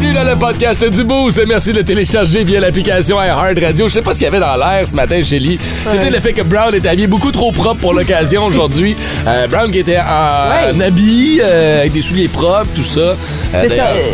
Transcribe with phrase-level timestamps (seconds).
[0.00, 1.44] Bienvenue dans le podcast du Boost.
[1.48, 3.88] Merci de le télécharger via l'application iHeart Radio.
[3.88, 5.58] Je sais pas ce qu'il y avait dans l'air ce matin, Shelly.
[5.88, 8.96] C'était le fait que Brown était habillé beaucoup trop propre pour l'occasion aujourd'hui.
[9.26, 13.16] Euh, Brown qui était en, en habit, euh, avec des souliers propres, tout ça.
[13.54, 13.66] Euh,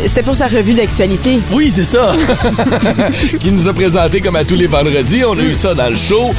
[0.07, 1.39] C'était pour sa revue d'actualité.
[1.53, 2.13] Oui, c'est ça.
[3.41, 5.23] qui nous a présenté comme à tous les vendredis.
[5.29, 6.31] On a eu ça dans le show.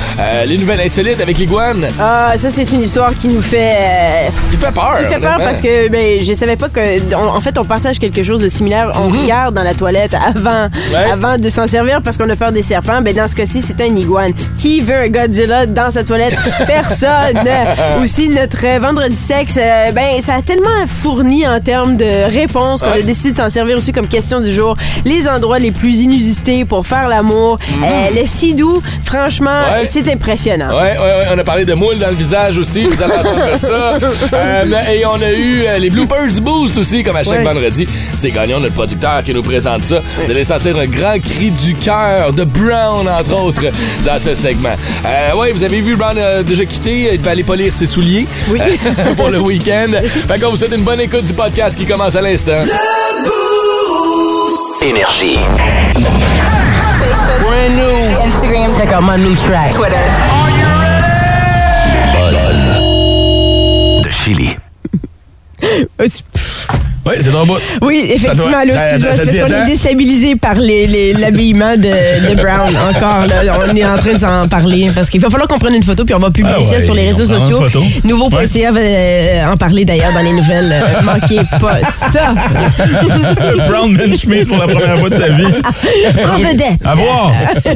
[0.47, 1.87] Les nouvelles insolites avec l'iguane.
[1.99, 3.75] Ah, ça, c'est une histoire qui nous fait.
[4.49, 4.97] Qui fait peur.
[4.99, 6.79] qui fait peur parce que ben, je savais pas que.
[7.15, 8.89] on- en fait, on partage quelque chose de similaire.
[8.95, 10.67] On regarde dans la toilette avant.
[10.89, 11.11] Ouais.
[11.11, 13.01] avant de s'en servir parce qu'on a peur des serpents.
[13.01, 14.33] Ben, dans ce cas-ci, c'est un iguane.
[14.57, 16.35] Qui veut un Godzilla dans sa toilette?
[16.67, 17.39] Personne.
[18.01, 22.81] Aussi, notre euh, vendredi sexe, euh, ben, ça a tellement fourni en termes de réponses
[22.81, 22.99] qu'on Ouais.
[22.99, 24.75] a décidé de s'en servir aussi comme question du jour.
[25.05, 27.57] Les endroits les plus inusités pour faire l'amour.
[27.83, 29.61] Euh, le sidou, franchement.
[29.71, 29.85] Ouais.
[29.85, 30.69] c'est impressionnant.
[30.69, 33.93] Ouais, ouais, on a parlé de moules dans le visage aussi, vous allez entendre ça.
[34.33, 37.85] Euh, et on a eu les bloopers du boost aussi, comme à chaque vendredi.
[38.17, 40.01] C'est Gagnon, notre producteur, qui nous présente ça.
[40.23, 43.63] Vous allez sentir un grand cri du cœur de Brown, entre autres,
[44.05, 44.75] dans ce segment.
[45.05, 48.27] Euh, ouais, vous avez vu Brown a déjà quitté, il va aller polir ses souliers
[48.49, 48.59] Oui.
[48.61, 49.87] euh, pour le week-end.
[50.27, 52.61] Fait qu'on vous souhaite une bonne écoute du podcast qui commence à l'instant.
[54.81, 55.39] Énergie.
[57.41, 58.21] Brand new.
[58.23, 58.71] Instagram.
[58.77, 59.71] Check out my new track.
[59.73, 59.95] Twitter.
[64.03, 64.55] De Chili.
[65.99, 66.05] Euh,
[67.05, 67.57] Ouais, c'est bout.
[67.83, 72.75] Oui, effectivement, excuse-moi, c'est parce qu'on est déstabilisé par les- les- l'habillement de, de Brown
[72.75, 73.25] encore.
[73.27, 73.57] Là.
[73.69, 76.03] On est en train de s'en parler parce qu'il va falloir qu'on prenne une photo
[76.03, 77.61] puis on va publier Ah ça ouais, sur les réseaux sociaux.
[78.03, 78.09] une.
[78.09, 80.71] Nouveau.ca va euh, en parler d'ailleurs dans les nouvelles.
[80.73, 82.33] Euh, manquez pas ça.
[83.67, 85.45] Brown man chemise pour la première fois de sa vie.
[86.25, 86.79] en vedette.
[86.83, 87.31] À voir.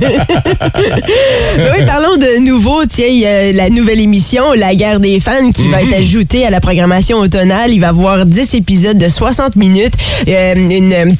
[1.57, 2.85] Ben oui, parlons de nouveau.
[2.85, 6.45] Tiens, il y a la nouvelle émission, La guerre des fans, qui va être ajoutée
[6.45, 7.71] à la programmation automnale.
[7.71, 9.95] Il va y avoir 10 épisodes de 60 minutes.
[10.29, 11.17] Euh, une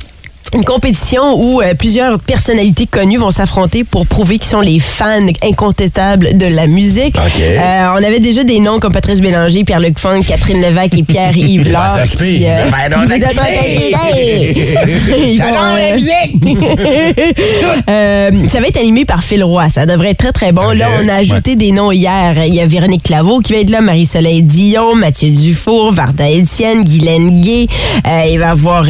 [0.53, 5.27] une compétition où euh, plusieurs personnalités connues vont s'affronter pour prouver qu'ils sont les fans
[5.43, 7.15] incontestables de la musique.
[7.17, 11.69] Euh, on avait déjà des noms comme Patrice Bélanger, Pierre-Luc Funk, Catherine Levac et Pierre-Yves.
[12.17, 12.45] Puis,
[17.89, 19.69] euh, ça va être animé par Phil Roy.
[19.69, 20.71] Ça devrait être très, très bon.
[20.71, 22.43] Là, on a ajouté des noms hier.
[22.45, 26.83] Il y a Véronique Claveau qui va être là, Marie-Soleil Dion, Mathieu Dufour, Varda Etienne,
[26.83, 27.67] Guylaine Gay.
[28.05, 28.85] Il va y avoir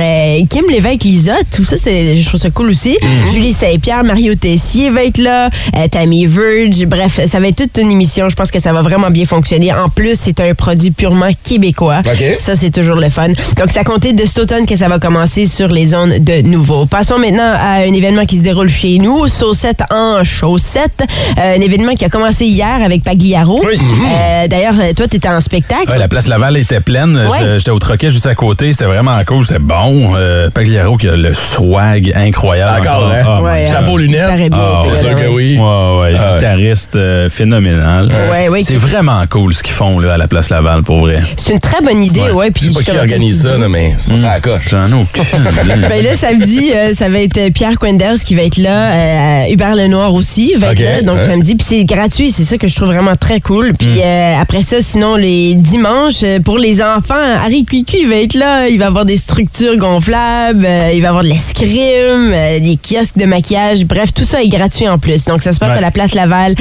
[0.50, 1.49] Kim Lévesque-Lisotte.
[1.54, 2.98] Tout ça, c'est, je trouve ça cool aussi.
[3.34, 6.86] Julie Saint-Pierre, Mario Tessier va être là, euh, Tammy Verge.
[6.86, 8.30] Bref, ça va être toute une émission.
[8.30, 9.74] Je pense que ça va vraiment bien fonctionner.
[9.74, 12.00] En plus, c'est un produit purement québécois.
[12.06, 12.38] OK.
[12.40, 13.30] Ça, c'est toujours le fun.
[13.58, 16.86] Donc, ça comptait de cet automne que ça va commencer sur les zones de nouveau.
[16.86, 21.04] Passons maintenant à un événement qui se déroule chez nous, Saucette en chaussettes.
[21.38, 23.60] Euh, un événement qui a commencé hier avec Pagliaro.
[23.66, 23.78] Oui.
[23.78, 25.90] Euh, D'ailleurs, toi, tu étais en spectacle.
[25.90, 27.16] Ouais, la place Laval était pleine.
[27.18, 27.58] Ouais.
[27.58, 28.72] J'étais au troquet juste à côté.
[28.74, 29.46] C'était vraiment cool.
[29.46, 30.14] C'était bon.
[30.54, 32.86] Pagliaro qui a le swag incroyable.
[32.88, 33.24] Encore, hein?
[33.26, 33.74] Ah, Ouais, God.
[33.74, 34.50] Chapeau, lunettes.
[34.52, 35.58] Ah, C'est sûr que oui.
[35.58, 38.12] Ouais, ouais, Ah, guitariste euh, phénoménal.
[38.32, 41.22] Ouais, ouais, c'est vraiment cool ce qu'ils font là, à la place Laval, pour vrai.
[41.38, 42.32] C'est une très bonne idée, ouais.
[42.32, 42.52] Ouais.
[42.52, 44.64] puis Je sais pas qui organise ça, là, mais c'est pas ça à la coche.
[44.70, 45.24] J'en ai aucune.
[45.90, 48.92] Ben là, samedi, euh, ça va être euh, Pierre Quenders qui va être là.
[48.92, 51.02] euh, Hubert Lenoir aussi va être là.
[51.02, 51.26] Donc, ouais.
[51.26, 51.56] samedi.
[51.56, 52.32] Puis c'est gratuit.
[52.32, 53.74] C'est ça que je trouve vraiment très cool.
[53.78, 58.36] Puis euh, après ça, sinon, les dimanches, pour les enfants, Harry Cuicu, il va être
[58.36, 58.68] là.
[58.68, 60.66] Il va avoir des structures gonflables.
[60.66, 63.86] euh, il va avoir de l'escrime, euh, des kiosques de maquillage.
[63.86, 65.26] Bref, tout ça est gratuit en plus.
[65.26, 65.78] Donc, ça se passe Ouais.
[65.78, 66.56] à la place Laval.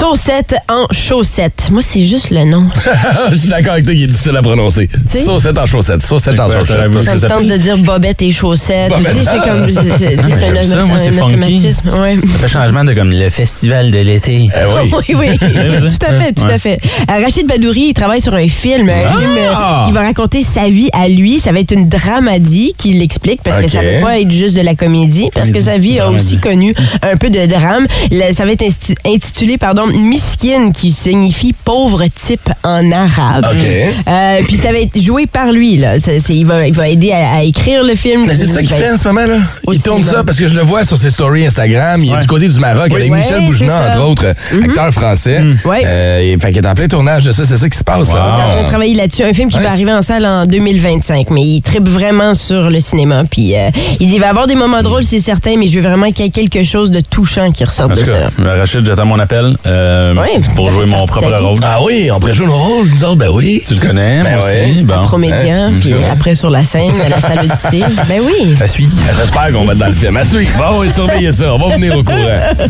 [0.00, 1.68] Saucette en chaussettes.
[1.70, 2.66] Moi, c'est juste le nom.
[3.32, 4.88] Je suis d'accord avec toi qui est difficile à prononcer.
[5.06, 5.22] sais?
[5.22, 6.78] Saucette en chaussette, saucette en chaussette.
[7.04, 8.28] Ça me tente de dire bobette et.
[8.28, 9.70] Tu sais, c'est comme.
[9.70, 11.34] c'est- un, ça, moi, c'est un funky.
[11.34, 11.90] automatisme.
[11.90, 12.16] Ouais.
[12.26, 14.48] Ça fait changement de comme le festival de l'été.
[14.50, 14.94] Eh oui.
[15.14, 15.38] oui, oui.
[15.38, 16.80] tout à fait, tout à fait.
[17.10, 20.68] Euh, Rachid Badouri, il travaille sur un film, un film euh, qui va raconter sa
[20.70, 21.40] vie à lui.
[21.40, 24.62] Ça va être une dramadie qui l'explique parce que ça va pas être juste de
[24.62, 26.72] la comédie parce que sa vie a aussi connu
[27.02, 27.86] un peu de drame.
[28.32, 28.64] Ça va être
[29.04, 33.46] intitulé, pardon, Miskin qui signifie pauvre type en arabe.
[33.50, 33.64] OK.
[34.08, 35.98] Euh, puis ça va être joué par lui, là.
[35.98, 38.24] Ça- c'est- il, va, il va aider à, à écrire le film.
[38.26, 39.38] Mais c'est ça qu'il Il va- fait en ce moment, là.
[39.72, 42.00] Il tourne ça parce que je le vois sur ses stories Instagram.
[42.02, 42.20] Il est Ouais.
[42.20, 43.98] du côté du Maroc avec Ouais, Michel Bougenat, c'est ça.
[43.98, 45.40] Entre autres, acteur français.
[45.64, 45.82] Ouais.
[45.84, 47.44] Euh, il- fait qu'il est en plein tournage de ça.
[47.44, 48.62] C'est ça qui se passe, Il est en train là.
[48.62, 49.22] de travailler là-dessus.
[49.24, 52.34] Un film qui Ouais, va c'est- arriver en salle en 2025, mais il tripe vraiment
[52.34, 53.22] sur le cinéma.
[53.30, 53.70] Puis euh,
[54.00, 56.08] il dit il va y avoir des moments drôles, c'est certain, mais je veux vraiment
[56.10, 58.12] qu'il y ait quelque chose de touchant qui ressorte En de tout ça.
[58.42, 59.56] cas, Rachid, j'attends mon appel.
[59.66, 61.58] Euh, euh, Oui, pour jouer mon propre rôle.
[61.62, 63.62] Ah oui, on pourrait jouer nos rôles, nous autres, ben oui.
[63.66, 64.64] Tu le connais, Ben moi ouais.
[64.70, 64.82] aussi.
[64.82, 64.94] Bon.
[64.94, 67.84] Hein, puis après sur la scène, à la salle Odyssée.
[68.08, 68.54] Ben oui.
[68.58, 68.88] Ça suit.
[69.16, 70.16] J'espère qu'on va être dans le film.
[70.16, 70.50] À suivre.
[70.58, 71.54] Bon, et surveillez ça.
[71.54, 72.18] On va venir au courant.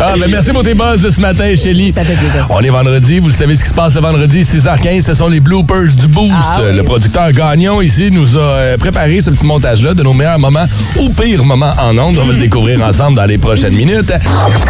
[0.00, 1.92] ah, ben merci pour tes buzz de ce matin, Shelly.
[1.92, 2.46] Ça fait plaisir.
[2.50, 3.18] On est vendredi.
[3.18, 5.02] Vous le savez ce qui se passe le vendredi, 6h15.
[5.02, 6.32] Ce sont les bloopers du Boost.
[6.32, 6.76] Ah oui.
[6.76, 10.66] Le producteur Gagnon, ici, nous a euh, préparé ce petit montage-là de nos meilleurs moments
[10.98, 12.16] ou pires moments en ondes.
[12.20, 14.12] On va le découvrir ensemble dans les prochaines minutes.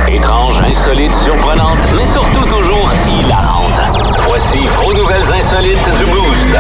[0.09, 3.73] Étrange, insolite, surprenante, mais surtout toujours hilarante.
[4.27, 6.57] Voici vos nouvelles insolites du Boost.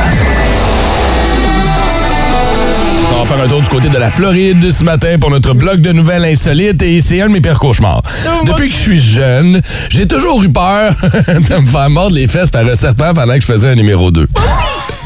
[3.12, 5.80] On va faire un tour du côté de la Floride ce matin pour notre blog
[5.80, 8.02] de nouvelles insolites et c'est un de mes pires cauchemars.
[8.46, 12.50] Depuis que je suis jeune, j'ai toujours eu peur de me faire mordre les fesses
[12.50, 14.28] par un serpent pendant que je faisais un numéro 2.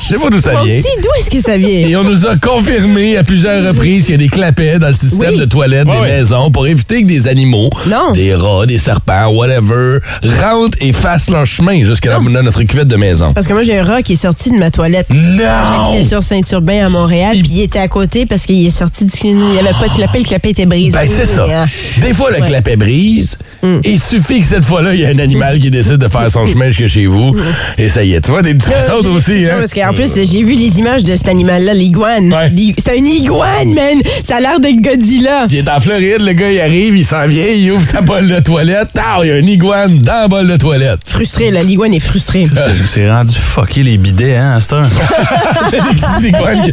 [0.05, 0.79] Je sais pas d'où ça Moi vient?
[0.79, 1.69] aussi, d'où est-ce que ça vient?
[1.89, 4.93] Et on nous a confirmé à plusieurs reprises qu'il y a des clapets dans le
[4.93, 5.39] système Oui.
[5.41, 8.13] de toilette des Ouais, maisons pour éviter que des animaux, Non.
[8.13, 9.99] des rats, des serpents, whatever,
[10.43, 13.33] rentrent et fassent leur chemin jusqu'à la- dans notre cuvette de maison.
[13.33, 15.07] Parce que moi, j'ai un rat qui est sorti de ma toilette.
[15.11, 15.39] Non!
[15.39, 19.13] J'habitais sur Saint-Urbain à Montréal, puis il était à côté parce qu'il est sorti du.
[19.25, 20.91] Il n'y avait pas de clapet, le clapet était brisé.
[20.93, 21.45] Ben, c'est ça.
[21.49, 21.65] Euh,
[22.03, 22.43] Des fois, le Ouais.
[22.43, 22.47] Mm.
[22.47, 23.39] clapet brise.
[23.85, 26.47] Il suffit que cette fois-là, il y a un animal qui décide de faire son
[26.49, 27.35] chemin jusque chez vous.
[27.79, 28.21] Et ça y est.
[28.21, 28.69] Tu vois, des petits
[29.15, 29.57] aussi, hein?
[29.61, 32.33] Parce qu'en plus, j'ai vu les images de cet animal-là, l'iguane.
[32.33, 32.53] Ouais.
[32.79, 33.99] C'est un iguane, man!
[34.23, 35.47] Ça a l'air de Godzilla.
[35.49, 38.01] Puis il est en Floride, le gars, il arrive, il s'en vient, il ouvre sa
[38.01, 38.89] bolle de toilette.
[38.95, 41.01] Tard, il y a un iguane dans la bolle de toilette.
[41.07, 41.63] Frustré, là.
[41.63, 42.47] L'iguane est frustré.
[42.55, 44.87] C'est- C'est rendu fucké les bidets, hein, à cette heure.
[45.71, 46.73] C'est des petits iguanes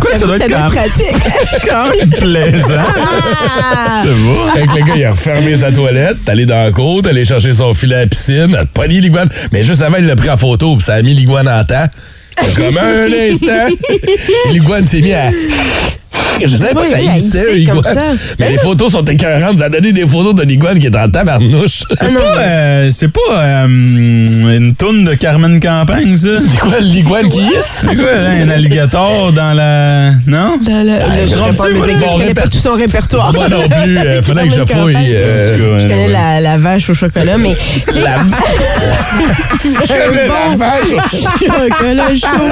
[0.00, 1.16] Quoi que ça doit être quand, pratique.
[1.68, 2.74] quand même plaisant.
[2.78, 4.02] Ah!
[4.04, 4.48] C'est beau.
[4.54, 7.10] Fait que le gars, il a refermé sa toilette, t'es allé dans la côte, t'es
[7.10, 9.28] allé chercher son filet à la piscine, a pogné l'iguane.
[9.52, 11.86] Mais juste avant, il l'a pris en photo, puis ça a mis l'iguane en temps.
[12.54, 13.68] Comme un instant,
[14.52, 15.30] l'iguane s'est mis à.
[16.42, 17.82] Je savais pas que ça comme l'iguane.
[17.82, 18.02] ça.
[18.38, 19.56] Mais les photos sont écœurantes.
[19.58, 21.82] Ça a donné des photos de l'iguane qui est en tabarnouche.
[21.98, 26.28] C'est pas, euh, c'est pas euh, une toune de Carmen Campagne, ça?
[26.52, 27.84] C'est quoi, l'iguane qui hisse?
[27.88, 30.10] C'est quoi, hein, un alligator dans la...
[30.26, 30.58] Non?
[30.62, 30.92] Dans le,
[31.22, 33.32] le- je connais pas, musique, je connais pas tout son répertoire.
[33.32, 33.98] Moi non plus.
[33.98, 34.94] euh, fallait que je fouille.
[35.14, 37.56] Euh, Je connais la, la vache au chocolat, mais.
[37.86, 38.16] tu sais, La-
[40.46, 40.64] un bon
[41.10, 42.48] chocolat chaud.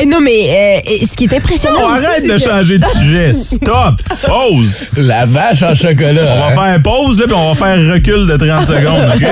[0.00, 1.76] Eh non, mais euh, ce qui est impressionnant.
[1.90, 3.34] Arrête de que- changer de sujet.
[3.38, 4.02] Stop!
[4.26, 4.84] Pause!
[4.96, 6.22] La vache en chocolat.
[6.36, 6.54] On hein.
[6.54, 9.26] va faire pause, là, puis on va faire recul de 30 secondes, OK?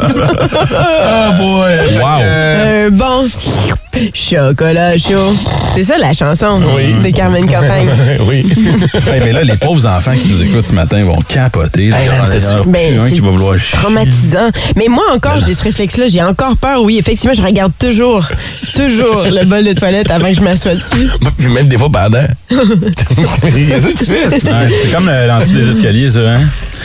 [0.00, 1.98] Oh boy.
[1.98, 2.20] Wow.
[2.22, 3.28] euh, Un bon
[4.14, 5.34] chocolat chaud.
[5.74, 6.94] C'est ça la chanson Oui.
[7.10, 7.88] de Carmen Campagne.
[8.28, 8.44] oui.
[9.08, 11.86] Hey, mais là, les pauvres enfants qui nous écoutent ce matin vont capoter.
[11.88, 12.64] Hey, c'est sûr.
[12.66, 13.78] Ben, un c'est qui va vouloir chier.
[13.78, 14.50] traumatisant.
[14.76, 16.08] Mais moi encore, j'ai ce réflexe-là.
[16.08, 16.82] J'ai encore peur.
[16.82, 18.26] Oui, effectivement, je regarde toujours,
[18.74, 21.08] toujours le bol de toilette avant que je m'assoie dessus.
[21.38, 22.24] Puis même des fois pendant.
[22.48, 24.26] Qu'est-ce que tu fais?
[24.28, 26.40] Ouais, c'est comme l'anti des escaliers, ça, hein?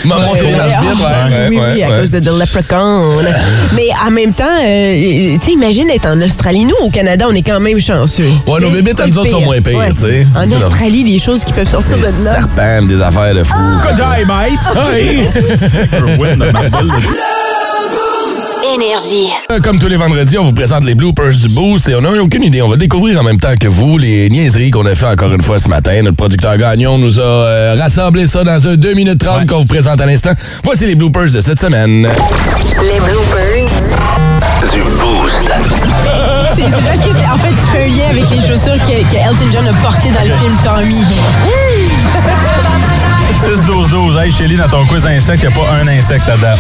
[0.06, 3.02] M'a montré Ouais, ah, ouais, oui, ouais, oui, à cause de The Leprechaun.
[3.76, 6.66] Mais en même temps, euh, tu sais, imagine être en Australie.
[6.66, 8.30] Nous, au Canada, on est quand même chanceux.
[8.48, 9.90] Ouais, nos c'est à nous autres, sont moins pires, Ouais.
[9.92, 10.28] tu sais.
[10.36, 10.58] En Non.
[10.58, 12.36] Australie, les choses qui peuvent sortir Des de là.
[12.36, 13.56] serpents, des affaires de fou.
[13.88, 14.60] Good day, mate!
[18.74, 19.30] Énergie.
[19.52, 22.10] Euh, Comme tous les vendredis, on vous présente les bloopers du Boost et on n'a
[22.22, 22.62] aucune idée.
[22.62, 25.42] On va découvrir en même temps que vous, les niaiseries qu'on a fait encore une
[25.42, 26.02] fois ce matin.
[26.02, 29.66] Notre producteur Gagnon nous a euh, rassemblé ça dans un 2 minutes 30 qu'on vous
[29.66, 30.32] présente à l'instant.
[30.64, 32.08] Voici les bloopers de cette semaine.
[32.82, 33.70] Les bloopers.
[34.74, 35.44] Du Boost.
[36.56, 39.02] C'est c'est parce que c'est en fait tu fais un lien avec les chaussures que,
[39.12, 41.04] que Elton John a portées dans le film Tommy.
[43.44, 44.24] 6-12-12.
[44.24, 46.56] Hey, Shelly, dans ton quiz insecte, il n'y a pas un insecte là-dedans.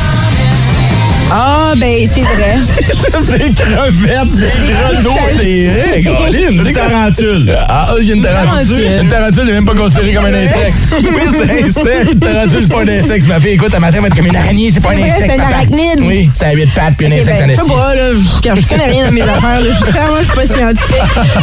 [1.31, 2.55] Ah ben c'est vrai.
[2.77, 5.21] Juste des crevettes, des grenouilles.
[5.35, 6.49] C'est vrai, Colin.
[6.51, 6.89] Une c'est quoi?
[6.89, 7.57] tarentule.
[7.67, 8.83] Ah, j'ai une tarentule.
[9.01, 10.73] Une tarentule n'est même pas considérée comme un insecte.
[11.03, 12.11] Oui, c'est un insecte.
[12.13, 13.27] Une tarentule, c'est pas un insecte.
[13.27, 15.25] Ma fille, écoute, un matin, va être comme une araignée, c'est pas un insecte.
[15.25, 15.99] c'est un arachnide.
[16.01, 17.95] Oui, ça a huit pattes, puis un insecte, ça en ben, a je sais pas,
[17.95, 19.59] là, je, car je connais rien dans mes affaires.
[19.61, 20.95] Je, clairement, je suis pas scientifique.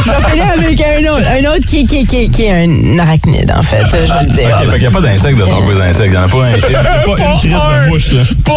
[0.05, 1.27] Je vais finir avec un autre.
[1.27, 4.47] Un autre qui, qui, qui, qui est un arachnide, en fait, je vais le dire.
[4.47, 6.05] OK, fait qu'il n'y a pas d'insecte de ton quiz insecte.
[6.05, 8.21] Il n'y en a pas, un, il y a pas une crise de mouche, là.
[8.45, 8.53] Pas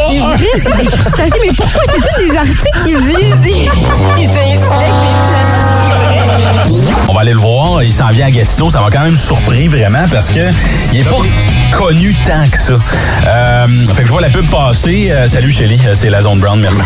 [0.65, 1.14] C'est un.
[1.17, 1.39] Des.
[1.43, 3.69] Mais pourquoi c'est tous des articles qui disent des,
[4.17, 5.54] des finalement, c'est vrai?
[7.09, 7.83] On va aller le voir.
[7.83, 8.71] Il s'en vient à Gatineau.
[8.71, 10.51] Ça m'a quand même surpris vraiment parce que
[10.93, 11.17] il est pas
[11.77, 12.73] connu tant que ça.
[13.27, 15.09] Euh, fait que je vois la pub passer.
[15.11, 16.59] Euh, salut Shelly, Euh, c'est la zone brown.
[16.61, 16.81] Merci.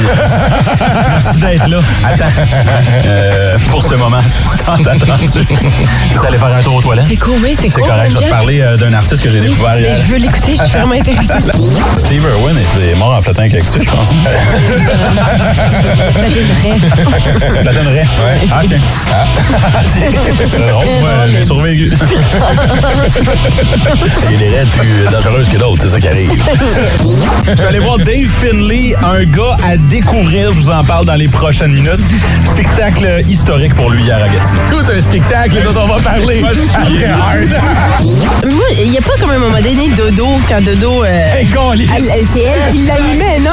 [1.10, 1.78] Merci d'être là.
[2.04, 2.24] Attends.
[3.06, 4.20] Euh, pour ce moment,
[4.66, 5.26] tant attendu.
[5.26, 7.06] Tu allé faire un tour aux toilettes?
[7.08, 7.90] C'est cool, oui, c'est C'est cool.
[7.90, 8.12] correct.
[8.12, 9.76] Je vais te parler euh, d'un artiste que j'ai découvert.
[9.76, 11.32] Mais je veux l'écouter, je suis vraiment intéressée.
[11.96, 14.08] Steve Irwin était mort en flottant avec ça, je pense.
[16.08, 18.06] Ça Je la donnerais.
[18.52, 18.78] Ah, tiens.
[19.10, 19.24] Ah,
[21.30, 21.90] j'ai survécu.
[24.30, 26.30] Il y a des raids plus dangereuses que d'autres, c'est ça qui arrive.
[27.46, 30.52] Je vais aller voir Dave Finley, un gars à découvrir.
[30.52, 32.00] Je vous en parle dans les prochaines minutes.
[32.44, 34.60] Spectacle historique pour lui hier à Gatineau.
[34.68, 36.40] Tout un spectacle dont on va parler.
[36.40, 37.62] Moi, je suis Après Hard.
[38.44, 41.04] Moi, il n'y a pas comme un moment donné Dodo, quand Dodo.
[41.04, 41.46] euh, Hey,
[42.26, 43.50] c'est elle qui l'animait, non?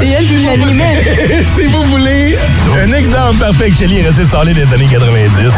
[0.00, 1.02] C'est elle qui l'animait.
[1.44, 2.36] si vous voulez
[2.82, 5.52] un exemple parfait que Shelly est resté installé des années 90,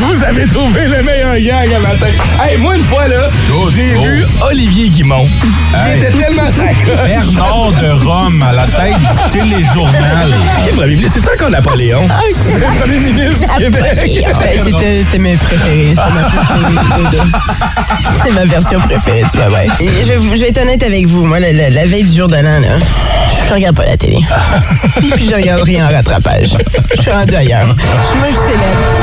[0.00, 2.06] vous avez trouvé le meilleur gag à matin.
[2.42, 3.28] Hey, moi, une fois, là,
[3.74, 5.28] j'ai vu Olivier Guimont.
[5.74, 5.98] Hey.
[5.98, 6.96] Il était tellement sacré.
[7.06, 10.34] Bernard de Rome à la tête du téléjournal.
[10.64, 11.18] Quel premier ministre?
[11.22, 12.08] C'est ça qu'on Napoléon.
[12.08, 14.24] Le premier ministre du Québec.
[14.40, 15.94] Ben, C'était c'était mes préférés.
[15.94, 19.66] C'était ma préférée, ma version préférée, tu vois, ouais.
[19.80, 21.24] Et Je, je vais être honnête avec vous.
[21.26, 22.78] Moi, la, la- la veille du jour de l'an, là,
[23.48, 24.18] je regarde pas la télé.
[25.16, 26.56] Puis je regarde rien en rattrapage.
[26.96, 27.66] Je suis rendu ailleurs.
[27.66, 28.96] Moi, je Seller.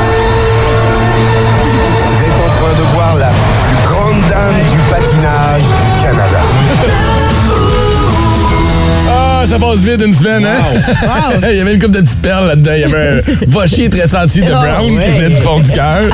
[9.44, 10.56] Ah, ça passe vite une semaine, hein?
[11.02, 11.40] Wow.
[11.50, 12.72] Il y avait une coupe de petites perles là-dedans.
[12.76, 15.60] Il y avait un va chier très senti de Oh, Brown qui venait du fond
[15.60, 16.08] du cœur.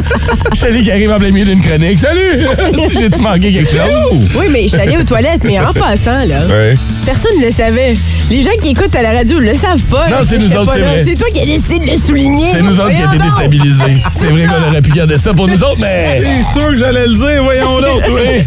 [0.52, 2.00] Shelly qui arrive en plein milieu d'une chronique.
[2.00, 2.44] Salut!
[2.98, 4.28] J'ai-tu manqué quelque chose?
[4.34, 6.74] Oui, mais je suis allée aux toilettes, mais en passant, là, Ouais.
[7.06, 7.94] personne ne le savait.
[8.30, 10.08] Les gens qui écoutent à la radio ne le savent pas.
[10.08, 11.04] Non, c'est nous autres, c'est vrai.
[11.04, 12.50] C'est toi qui as décidé de le souligner.
[12.52, 13.96] C'est nous autres qui a été déstabilisés.
[14.10, 16.20] C'est vrai qu'on aurait pu garder ça pour nous autres, mais.
[16.42, 18.02] C'est sûr que j'allais le dire, voyons donc.
[18.10, 18.44] Oui.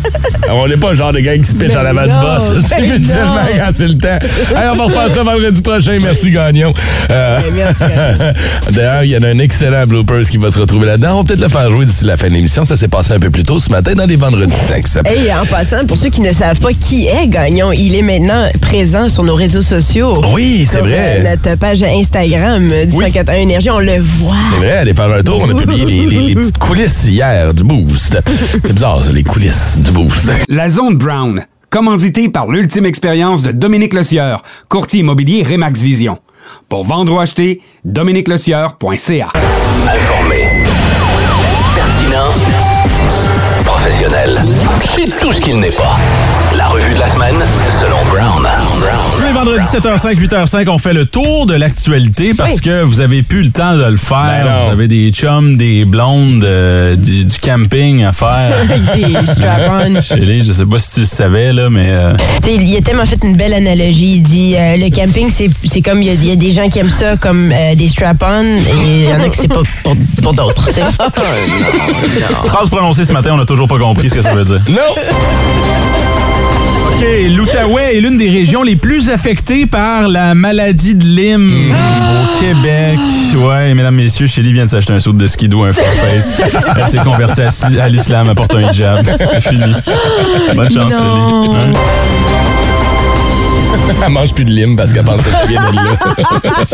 [0.50, 2.62] On n'est pas le genre de gars qui se pitch en avant du boss.
[2.68, 4.20] C'est mais mutuellement quand c'est le temps.
[4.56, 5.98] Hey, on va refaire ça vendredi prochain.
[6.02, 6.74] Merci, Gagnon.
[7.10, 8.34] Euh, Ouais, merci, Gagnon.
[8.72, 11.14] D'ailleurs, il y en a un excellent bloopers qui va se retrouver là-dedans.
[11.14, 12.66] On va peut-être le faire jouer d'ici la fin de l'émission.
[12.66, 15.00] Ça s'est passé un peu plus tôt ce matin dans les vendredis sexe.
[15.06, 18.50] Hey, en passant, pour ceux qui ne savent pas qui est Gagnon, il est maintenant
[18.62, 20.14] présent sur nos réseaux sociaux.
[20.34, 21.22] Oui, c'est Sur, vrai.
[21.26, 23.06] euh, notre page Instagram euh, du Oui.
[23.06, 24.36] 541 Énergie, on le voit.
[24.52, 25.42] C'est vrai, allez faire un tour.
[25.48, 28.18] On a publié les, les- les petites coulisses hier du Boost.
[28.64, 30.30] C'est bizarre, ça, les coulisses du Boost.
[30.50, 36.20] La Zone Brown, commanditée par l'ultime expérience de Dominique Lecieur, courtier immobilier Remax Vision.
[36.70, 39.32] Pour vendre ou acheter, dominiquelecieur.ca.
[39.88, 40.43] Informé.
[43.84, 44.40] Professionnel.
[44.96, 45.98] C'est tout ce qu'il n'est pas.
[46.56, 47.36] La revue de la semaine,
[47.82, 48.48] selon Brown.
[49.18, 52.62] Tous les vendredis 7h05, 8h05, on fait le tour de l'actualité parce Oui.
[52.62, 54.46] que vous avez plus le temps de le faire.
[54.46, 58.54] Ben vous avez des chums, des blondes, euh, du, du camping à faire.
[58.62, 59.96] Avec des strap-on.
[60.00, 61.88] Je sais pas si tu le savais, là, mais...
[61.90, 62.14] euh,
[62.48, 64.14] il a tellement fait une belle analogie.
[64.16, 66.80] Il dit euh, le camping, c'est comme il y, a- y a des gens qui
[66.80, 69.96] aiment ça comme euh, des strap-on et il y en a que c'est pas pour,
[70.22, 70.70] pour d'autres.
[72.46, 74.62] Phrase prononcée ce matin, on n'a toujours pas compris ce que ça veut dire.
[74.70, 74.82] Non!
[76.88, 82.40] OK, l'Outaouais est l'une des régions les plus affectées par la maladie de Lyme au
[82.40, 83.00] Québec.
[83.36, 86.34] Ouais, mesdames, messieurs, Shelly vient de s'acheter un saut de skidoo, un face.
[86.78, 89.06] Elle s'est convertie à, l'islam, elle porte un hijab.
[89.18, 89.74] C'est fini.
[90.56, 90.94] Bonne chance.
[90.94, 91.56] Shelly.
[91.56, 91.74] Hein?
[94.06, 95.82] Elle mange plus de lime parce qu'elle pense que ça vient de là.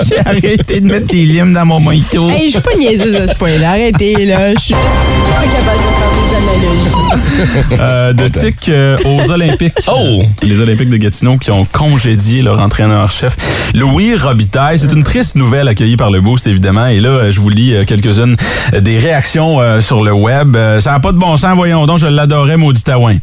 [0.08, 2.30] J'ai arrêté de mettre des limes dans mon mojito.
[2.30, 3.72] Hey, je suis pas niaiseuse à ce point-là.
[3.72, 4.54] Arrêtez, là.
[4.54, 6.09] Je suis juste pas capable de faire.
[7.80, 9.74] Euh, de tic euh, aux Olympiques.
[9.88, 10.22] Oh!
[10.44, 13.36] Les Olympiques de Gatineau qui ont congédié leur entraîneur-chef,
[13.74, 14.78] Louis Robitaille.
[14.78, 16.88] C'est une triste nouvelle accueillie par le Boost, évidemment.
[16.88, 18.36] Et là, je vous lis euh, quelques-unes
[18.80, 20.56] des réactions euh, sur le web.
[20.80, 23.18] Ça n'a pas de bon sens, voyons donc, je l'adorais, maudit Taouin.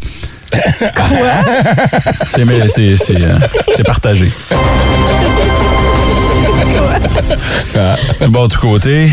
[3.76, 4.30] C'est partagé.
[8.22, 9.08] Du bord du côté.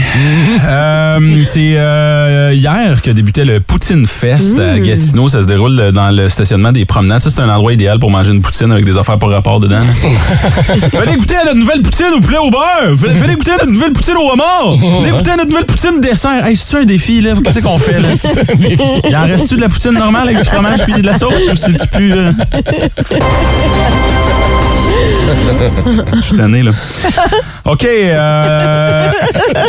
[0.65, 5.29] Euh, c'est euh, hier que débutait le Poutine Fest à Gatineau.
[5.29, 7.21] Ça se déroule dans le stationnement des promenades.
[7.21, 9.81] Ça, c'est un endroit idéal pour manger une poutine avec des affaires par rapport dedans.
[10.93, 12.93] Venez goûter à notre nouvelle poutine au poulet au beurre.
[12.93, 14.77] Venez goûter à notre nouvelle poutine au homard.
[15.01, 16.45] Venez goûter à notre nouvelle poutine dessert.
[16.45, 17.33] Hey, c'est-tu un défi, là?
[17.43, 18.09] Qu'est-ce qu'on fait, là?
[19.09, 21.55] Il en reste-tu de la poutine normale avec du fromage puis de la sauce ou
[21.55, 22.13] c'est-tu plus...
[26.15, 26.71] Je suis tanné, là.
[27.65, 27.85] OK.
[27.85, 29.07] Euh,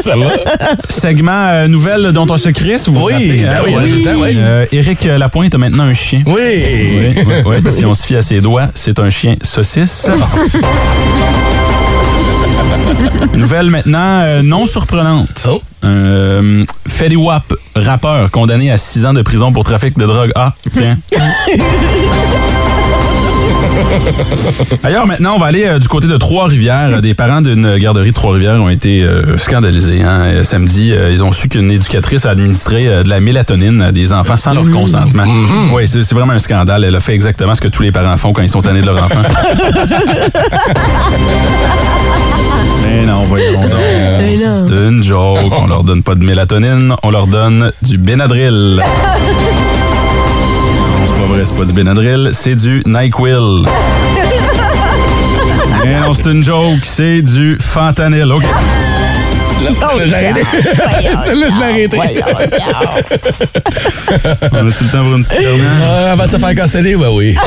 [0.89, 2.89] segment euh, nouvelle dont on se crisse.
[2.89, 3.61] Vous vous Oui, rappelez, ben hein?
[3.65, 3.89] oui, Ouais.
[3.89, 4.35] tout le temps, oui.
[4.37, 6.23] Euh, Éric Lapointe a maintenant un chien.
[6.27, 6.33] Oui!
[6.37, 7.57] Oui, oui, oui.
[7.71, 10.11] Si on se fie à ses doigts, c'est un chien saucisse.
[13.35, 15.45] Nouvelle maintenant euh, non surprenante.
[15.49, 15.61] Oh.
[15.85, 20.33] Euh, Fetty Wap, rappeur, condamné à 6 ans de prison pour trafic de drogue.
[20.35, 20.99] Ah, tiens.
[24.83, 26.91] Ailleurs, maintenant, on va aller euh, du côté de Trois-Rivières.
[26.95, 30.03] Euh, Des parents d'une garderie de Trois-Rivières ont été euh, scandalisés.
[30.03, 30.43] hein.
[30.43, 34.37] Samedi, euh, ils ont su qu'une éducatrice a administré de la mélatonine à des enfants
[34.37, 35.25] sans leur consentement.
[35.73, 36.85] Oui, c'est vraiment un scandale.
[36.85, 38.87] Elle a fait exactement ce que tous les parents font quand ils sont tannés de
[38.87, 39.23] leur enfant.
[42.83, 43.71] Mais non, voyons donc.
[44.39, 45.53] C'est une joke.
[45.63, 48.81] On leur donne pas de mélatonine, on leur donne du Benadryl.
[51.27, 53.35] pas vrai, c'est pas du Benadryl, c'est du NyQuil.
[55.85, 58.31] Mais non, c'est une joke, c'est du fentanyl.
[58.33, 58.45] OK?
[60.15, 60.43] Arrêté.
[61.27, 61.99] Celle-là, je l'ai arrêté.
[64.53, 65.71] On a-tu le temps pour une petite dernière?
[65.83, 67.35] Ah, avant de se faire canceller, ben oui.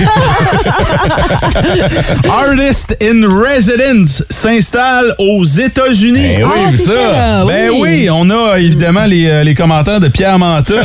[2.29, 6.35] Artist in Residence s'installe aux États-Unis.
[6.37, 6.85] Ben oui, Ah, vu ça.
[6.85, 7.45] ça, là.
[7.45, 10.73] Ben oui, on a évidemment les, euh, les commentaires de Pierre Manta.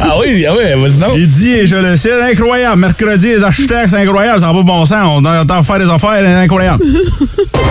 [0.00, 1.10] Ah oui, ah oui, vas-y donc.
[1.16, 2.80] Il dit, et je le sais, incroyable.
[2.80, 4.40] Mercredi, les hashtags, c'est incroyable.
[4.40, 5.04] Ça n'a pas bon sens.
[5.06, 6.84] On entend faire des affaires, c'est incroyable.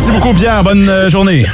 [0.00, 0.64] Merci beaucoup, Pierre.
[0.64, 1.44] Bonne euh, journée.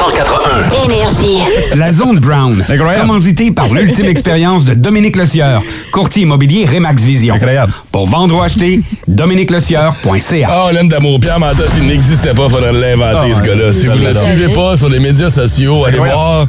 [0.00, 0.45] 181.
[0.84, 1.38] Énergie.
[1.74, 2.64] La zone Brown.
[2.68, 3.06] Incroyable.
[3.06, 7.34] Commandité par l'ultime expérience de Dominique Lecieur, courtier immobilier Remax Vision.
[7.34, 7.72] Incroyable.
[7.92, 10.48] Pour vendre ou acheter, dominiquelecieur.ca.
[10.50, 11.20] Ah, on l'aime d'amour.
[11.20, 13.72] Pierre Manta, s'il n'existait pas, faudrait l'inventer, Ah, ce gars-là.
[13.72, 16.18] Si vous ne le suivez pas sur les médias sociaux, allez Incroyable.
[16.18, 16.46] voir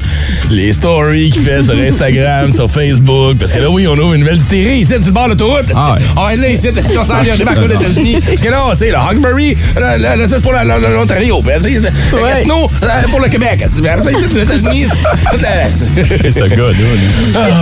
[0.52, 3.38] les stories qu'il fait sur Instagram, sur Facebook.
[3.40, 5.66] Parce que là, oui, on ouvre une nouvelle distillerie ici, sur le bord de l'autoroute.
[5.76, 6.34] Ah ouais.
[6.34, 8.18] Être là, ici, si on s'en vient, on débarque aux États-Unis.
[8.26, 11.42] Parce que là, c'est le Hogberry, là, c'est pour l'Ontario.
[11.44, 11.60] Ouais.
[12.42, 13.64] Sinon, c'est pour le Québec.
[13.98, 15.72] Après ça, c'est toute la...
[15.72, 16.72] ce gars-là.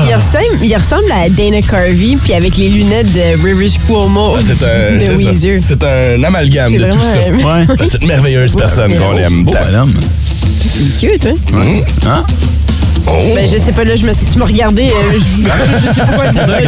[0.08, 4.42] Il ressemble, il ressemble à Dana Carvey, puis avec les lunettes de Rivers Cuomo Ah,
[4.42, 5.84] C'est un, c'est
[6.26, 7.32] amalgame C'est de tout ça.
[7.32, 7.88] un- Ouais.
[7.88, 9.44] C'est une merveilleuse personne qu'on aime.
[9.46, 9.94] Beau bonhomme.
[11.00, 11.36] Cute, hein?
[12.06, 12.26] Hein?
[13.06, 15.18] Ben, je sais pas, là, je me suis, tu me regardais, euh, je,
[15.88, 16.48] je sais pas quoi dire.
[16.48, 16.60] là.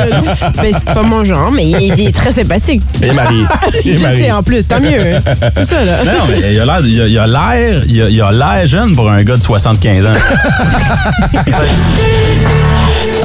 [0.56, 2.82] Ben, c'est pas mon genre, mais il, il est très sympathique.
[3.01, 3.44] Et Marie.
[3.86, 4.22] je Et Marie.
[4.24, 5.15] sais, en plus, tant mieux.
[5.15, 5.20] hein.
[5.56, 6.03] C'est ça, là.
[6.06, 8.32] Non, non, mais il a l'air, il a- il a l'air, il a- il a
[8.32, 10.10] l'air jeune pour un gars de 75 ans.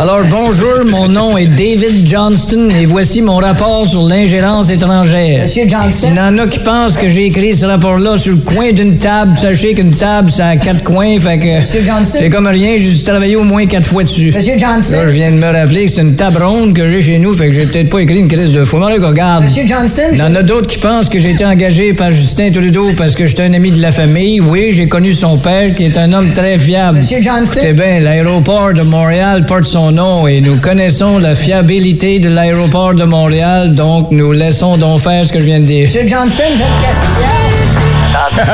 [0.03, 5.43] Alors bonjour, mon nom est David Johnston et voici mon rapport sur l'ingérence étrangère.
[5.43, 6.09] Monsieur Johnson.
[6.11, 8.99] Il y en a qui pensent que j'ai écrit ce rapport-là sur le coin d'une
[8.99, 9.39] table.
[9.39, 12.17] Sachez qu'une table, ça a quatre coins, fait que Monsieur Johnson.
[12.19, 14.33] c'est comme rien, j'ai dû travailler au moins quatre fois dessus.
[14.35, 14.91] Monsieur Johnson.
[14.91, 17.33] Là, je viens de me rappeler que c'est une table ronde que j'ai chez nous,
[17.33, 18.79] fait que j'ai peut-être pas écrit une crise de fou.
[18.79, 19.45] Mais là, regarde.
[19.45, 20.11] Monsieur Johnston.
[20.15, 23.15] Il y en a d'autres qui pensent que j'ai été engagé par Justin Trudeau parce
[23.15, 24.41] que j'étais un ami de la famille.
[24.41, 26.99] Oui, j'ai connu son père, qui est un homme très fiable.
[26.99, 27.61] Monsieur Johnston?
[27.61, 32.95] Écoutez bien, l'aéroport de Montréal porte son nom et nous connaissons la fiabilité de l'aéroport
[32.95, 35.87] de Montréal, donc nous laissons donc faire ce que je viens de dire.
[35.87, 37.43] Monsieur Johnston, je te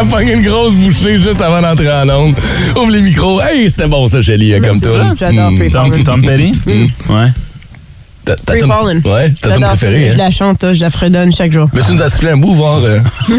[0.01, 2.35] Elle pogne une grosse bouchée juste avant d'entrer en onde.
[2.77, 3.41] Ouvre les micros.
[3.43, 5.15] Hey, c'était bon ça, Shelly, comme toi.
[5.19, 6.53] J'adore Free Tom, Petty?
[7.09, 7.29] Ouais.
[8.29, 9.01] T'as ta Free Fallin'.
[9.05, 9.89] Ouais, c'est ta tune.
[10.09, 10.15] Je Hein?
[10.19, 11.67] la chante, je la fredonne chaque jour.
[11.73, 12.81] Mais tu nous as sifflé un bout, voir.
[12.85, 12.99] euh,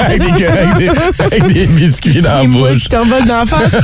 [0.00, 0.88] avec, des, avec, des,
[1.20, 2.82] avec des biscuits dans la bouche.
[2.82, 3.74] qui t'envolent dans la face.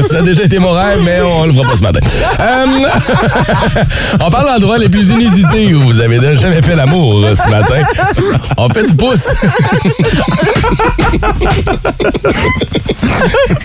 [0.08, 2.00] Ça a déjà été mon rêve, mais on le fera pas ce matin.
[2.40, 2.66] Euh,
[4.20, 7.48] on parle d'endroits les plus inusités où vous avez déjà jamais fait l'amour euh, ce
[7.48, 7.82] matin.
[8.56, 9.28] On fait du pouce.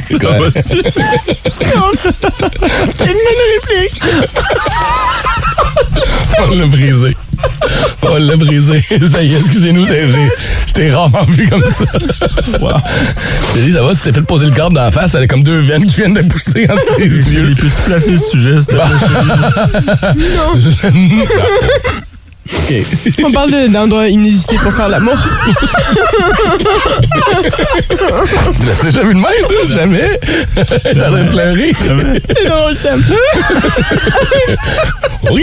[0.06, 0.32] C'est quoi?
[0.56, 0.82] C'est une
[3.24, 4.02] bonne réplique.
[6.40, 7.18] On l'a brisé.
[8.04, 8.82] On l'a brisé.
[9.12, 11.86] Ça y est, excusez-nous, je t'ai rarement vu comme ça.
[12.62, 12.72] Wow.
[13.54, 15.28] J'ai dit, ça va, si t'es fait poser le corps dans la face, elle a
[15.28, 17.44] comme deux veines qui viennent de pousser entre ses yeux.
[17.44, 18.74] Les peux-tu placer le sujet, s'il
[23.24, 25.16] On parle de- d'endroits inusités pour faire l'amour.
[27.88, 29.58] Tu l'as déjà vu de même, toi?
[29.74, 30.20] Jamais?
[30.84, 31.72] T'es en train de pleurer?
[31.76, 33.04] C'est drôle, Sam.
[35.30, 35.42] OK.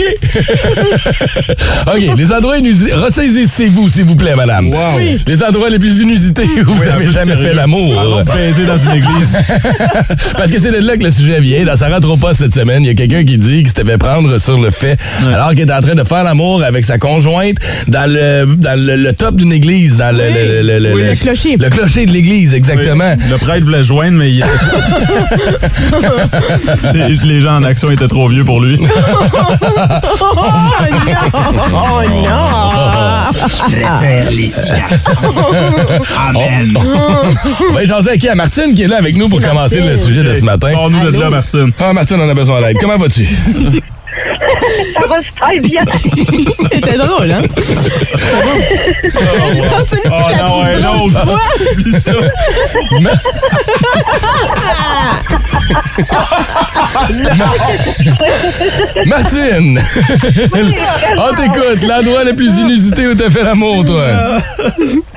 [1.94, 2.92] OK, les endroits inusités.
[2.94, 4.68] Ressaisissez-vous, s'il vous plaît, madame.
[4.96, 5.18] Oui.
[5.26, 7.48] Les endroits les plus inusités où vous un avez peu jamais sérieux.
[7.48, 7.98] fait l'amour.
[8.00, 9.38] Allons baiser dans une église.
[10.36, 11.64] Parce que c'est de là que le sujet vient.
[11.64, 13.98] Dans Sarah trop pas cette semaine, il y a quelqu'un qui dit qu'il s'était fait
[13.98, 14.96] prendre sur le fait,
[15.32, 17.56] alors qu'il était en train de faire l'amour avec sa conjointe
[17.88, 21.10] dans le, dans le, le top d'une église, dans le, le, le, le- Oui, le-
[21.10, 21.56] le clocher.
[21.58, 23.14] Le clocher de l'église, exactement.
[23.30, 24.44] Le prêtre voulait joindre, mais il-
[26.94, 28.78] les, les gens en action étaient trop vieux pour lui.
[28.80, 28.86] Oh
[31.06, 31.30] non!
[31.72, 33.48] Oh non!
[33.48, 34.52] Je préfère les.
[36.28, 36.76] Amen.
[37.70, 38.28] On va jaser à qui?
[38.28, 40.70] À Martine qui est là avec nous pour commencer le sujet de ce matin.
[40.72, 41.72] Sors-nous de là, Martine.
[41.78, 42.76] Ah, Martine, on a besoin d'aide.
[42.80, 43.26] Comment vas-tu?
[45.00, 45.84] Ça va super bien.
[46.72, 47.42] C'était drôle, hein?
[49.70, 51.40] Martine, Oh tu la non, drôle, non, tu vois?
[51.72, 52.12] oublie ça.
[59.06, 59.80] Martine!
[61.16, 61.82] On t'écoute.
[61.86, 64.04] L'endroit le plus inusité où t'as fait l'amour, toi.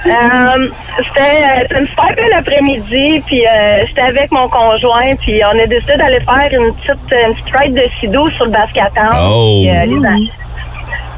[0.06, 5.42] Euh, c'était euh, c'était une super belle après-midi, puis euh, j'étais avec mon conjoint, puis
[5.44, 9.10] on a décidé d'aller faire une petite, une petite ride de Sido sur le Bascatan.
[9.20, 9.62] Oh.
[9.62, 10.32] Puis, euh, les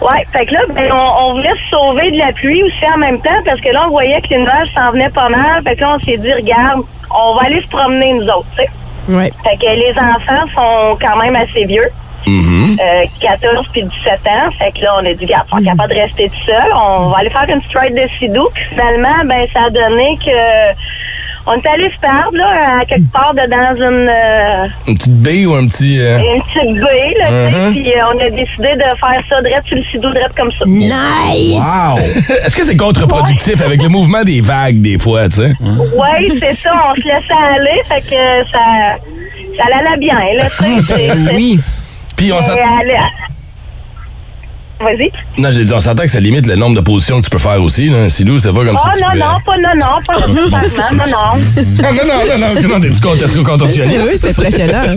[0.02, 2.98] Ouais, fait que là, ben, on, on voulait se sauver de la pluie aussi en
[2.98, 5.62] même temps, parce que là, on voyait que les nuages s'en venaient pas mal.
[5.64, 8.64] Fait que là, on s'est dit, regarde, on va aller se promener, nous autres, tu
[8.64, 8.70] sais.
[9.14, 9.32] Ouais.
[9.44, 11.90] Fait que les enfants sont quand même assez vieux.
[12.26, 12.49] Mhm.
[12.80, 14.50] Euh, 14 puis 17 ans.
[14.58, 16.72] Fait que là, on a dit, garde, ils sont capables de rester tout seuls.
[16.74, 18.48] On va aller faire une stride de sidou.
[18.54, 20.32] Puis finalement, ben, ça a donné que
[21.46, 25.16] on est allé se perdre, là, à quelque part de, dans une, euh, Une petite
[25.22, 26.00] baie ou un petit.
[26.00, 27.60] euh, une petite baie, là, tu sais.
[27.60, 27.72] Mhm.
[27.74, 30.66] Puis euh, on a décidé de faire ça direct sur le sidou, direct comme ça.
[30.68, 31.56] Nice!
[31.60, 31.98] Wow!
[32.46, 35.54] Est-ce que c'est contre-productif avec le mouvement des vagues, des fois, tu sais?
[35.60, 36.72] Oui, c'est ça.
[36.92, 37.82] On se laissait aller.
[37.88, 38.60] Fait que ça,
[39.58, 41.10] ça allait bien, là, tu sais.
[41.34, 41.60] Oui.
[42.20, 42.60] Puis on s'entend.
[44.82, 45.12] Vas-y.
[45.38, 47.38] Non, j'ai dit, on s'entend que ça limite le nombre de positions que tu peux
[47.38, 48.10] faire aussi, là.
[48.10, 50.28] Silou, c'est pas comme Oh si tu non, pouvais- non, pas non, non, pas
[50.62, 51.84] nécessairement, non, non.
[51.84, 54.20] non, non, non, non, non, non, t'es-tu con- t'es-tu Oui, contorsionniste?
[54.22, 54.84] c'est impressionnant.
[54.88, 54.96] hein.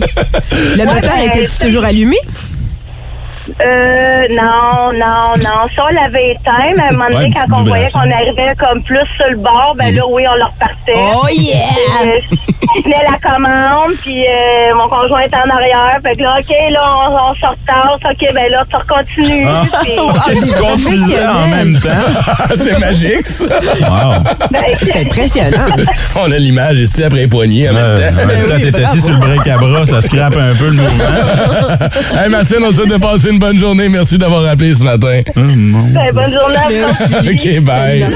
[0.77, 2.15] Le moteur ben, était-tu toujours allumé?
[3.61, 5.67] Euh, non, non, non.
[5.75, 8.53] Ça, on l'avait éteint, mais à un moment donné, Ouais, quand on voyait qu'on arrivait
[8.57, 10.93] comme plus sur le bord, ben là, oui, on le repartait.
[11.15, 11.57] Oh yeah!
[12.05, 12.19] euh,
[12.77, 15.97] je tenais la commande, puis euh, mon conjoint était en arrière.
[16.01, 17.97] Fait que là, OK, là, on, on sort tard.
[18.03, 19.45] OK, ben là, tu recontinues.
[19.47, 19.63] Ah.
[19.81, 19.91] Puis,
[20.47, 21.89] tu en même temps.
[22.55, 23.45] c'est magique, ça!
[23.45, 24.23] Wow.
[24.51, 25.65] ben, C'est impressionnant.
[26.15, 28.25] On a l'image ici après les poignets en même Euh, en temps.
[28.27, 32.17] même temps, t'es assis sur le break à bras, ça scrape un peu le mouvement.
[32.21, 33.89] hey, Martine, on te souhaite de passer une bonne journée.
[33.89, 35.21] Merci d'avoir appelé ce matin.
[35.35, 37.21] Oh, mon ben, bonne journée à.
[37.31, 38.07] OK, bye.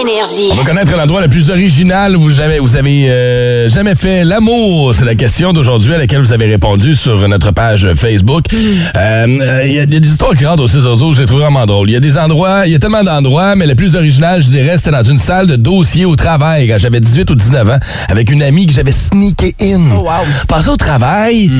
[0.00, 0.48] Énergie.
[0.50, 4.24] On va connaître l'endroit le plus original où vous avez, vous avez euh, jamais fait
[4.24, 4.94] l'amour.
[4.94, 8.46] C'est la question d'aujourd'hui à laquelle vous avez répondu sur notre page Facebook.
[8.52, 11.66] Euh, euh, Il y, a des histoires qui rentrent au 6 autres, j'ai trouvé vraiment
[11.66, 11.90] drôle.
[11.90, 14.48] Il y a des endroits, il y a tellement d'endroits, mais le plus original, je
[14.48, 17.78] dirais, c'était dans une salle de dossier au travail quand j'avais 18 ou 19 ans
[18.08, 19.80] avec une amie que j'avais sneaké in.
[19.96, 20.10] Oh, wow.
[20.48, 21.50] Passer au travail,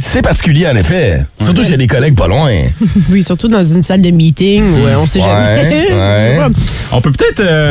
[0.00, 1.20] c'est particulier en effet.
[1.42, 2.48] Surtout s'il y a des collègues pas loin.
[3.10, 5.86] Oui, surtout dans une salle de meeting où euh, on sait jamais.
[5.90, 6.46] Ouais, ouais.
[6.92, 7.40] On peut peut-être.
[7.40, 7.65] euh,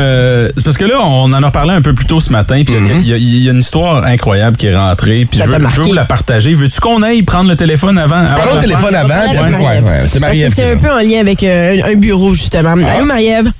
[0.56, 2.74] c'est parce que là, on en a parlé un peu plus tôt ce matin, puis
[3.00, 5.80] il y a- il y, a une histoire incroyable qui est rentrée, puis je je
[5.80, 6.54] veux vous la partager.
[6.54, 8.16] Veux-tu qu'on aille prendre le téléphone avant?
[8.16, 9.14] avant au la téléphone avant.
[9.14, 11.94] ouais, ouais, C'est Parce Marie-Ève que c'est qui- un peu en lien avec euh, un,
[11.94, 12.70] bureau, justement.
[12.72, 13.50] Allô, Marie-Ève?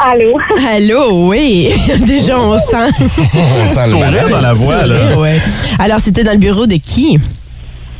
[0.00, 0.38] Allô?
[0.72, 1.70] Allô, oui.
[2.06, 2.76] Déjà, on sent.
[3.34, 5.18] On sent le Sourire dans la voix, là.
[5.18, 5.40] Ouais.
[5.78, 7.18] Alors, c'était dans le bureau de qui?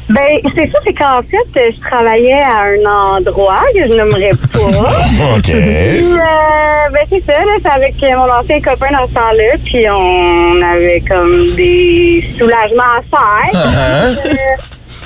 [0.09, 4.59] Ben, c'est ça, c'est qu'en fait, je travaillais à un endroit que je n'aimerais pas.
[5.37, 5.42] OK.
[5.42, 9.53] Puis, euh, ben, c'est ça, là, c'est avec euh, mon ancien copain dans ce temps-là,
[9.64, 13.03] puis on avait comme des soulagements à
[13.51, 13.66] faire.
[13.66, 14.14] Euh,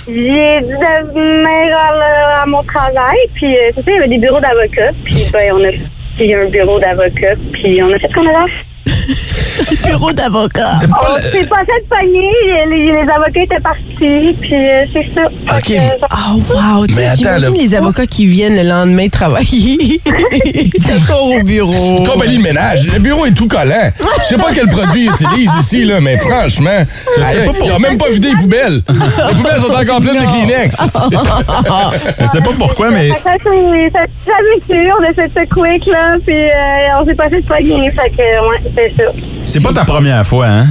[0.07, 4.19] J'ai dû venir à, à mon travail, puis euh, c'est ça, il y avait des
[4.19, 5.73] bureaux d'avocats, puis ben, on a
[6.17, 8.51] fait un bureau d'avocats, puis on a fait ce qu'on avait
[9.87, 10.73] Bureau d'avocat.
[10.81, 14.85] C'est pas On le- s'est passé de pogner, les, les avocats étaient partis, puis euh,
[14.92, 15.23] c'est ça.
[15.49, 15.62] Fait OK.
[15.64, 15.73] que,
[16.05, 16.87] euh, Oh, wow.
[16.87, 17.62] Tu Mais sais, attends, j'imagine là.
[17.62, 20.01] les avocats qui viennent le lendemain travailler.
[20.45, 22.05] Ils se sont au bureau.
[22.05, 22.87] Compagnie de ménage.
[22.87, 23.90] Le bureau est tout collant.
[24.21, 26.83] Je sais pas quel produit ils utilisent ici, là, mais franchement,
[27.16, 27.53] je sais pas.
[27.64, 28.81] Ils ont même pas vidé les poubelles.
[28.88, 30.77] Les poubelles sont encore pleines de Kleenex.
[32.21, 35.55] Je sais pas pourquoi, mais Fait que ça, c'est ça habitué, on essaie de se
[35.55, 39.05] quick, là, puis euh, on s'est passé de pogner, fait que, ouais, c'est ça.
[39.45, 40.69] c'est pas ta première fois, hein?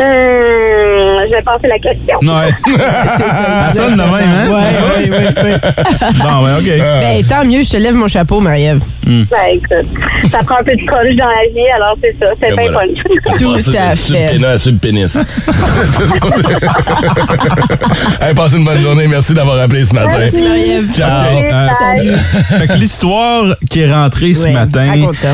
[0.00, 2.18] Hum, je vais passer la question.
[2.22, 2.52] Ouais.
[2.78, 4.48] Ça sonne de même, hein?
[4.48, 5.58] Ouais, ouais, ouais, ouais.
[6.18, 6.68] Bon, ouais, OK.
[6.78, 8.80] Ben, tant mieux, je te lève mon chapeau, Marie-Ève.
[9.04, 9.88] Ben, écoute,
[10.30, 12.92] ça prend un peu de punch dans la vie, alors c'est ça, c'est bien voilà.
[12.92, 13.02] punch.
[13.38, 14.30] Tout à sur le fait.
[14.32, 15.16] pénis, sur le pénis.
[18.20, 19.06] hey, passez une bonne journée.
[19.08, 20.16] Merci d'avoir appelé ce matin.
[20.18, 20.92] Merci, Marie-Ève.
[20.94, 21.38] Ciao.
[21.38, 22.16] Euh, Bye.
[22.58, 24.92] fait que l'histoire qui est rentrée ce matin,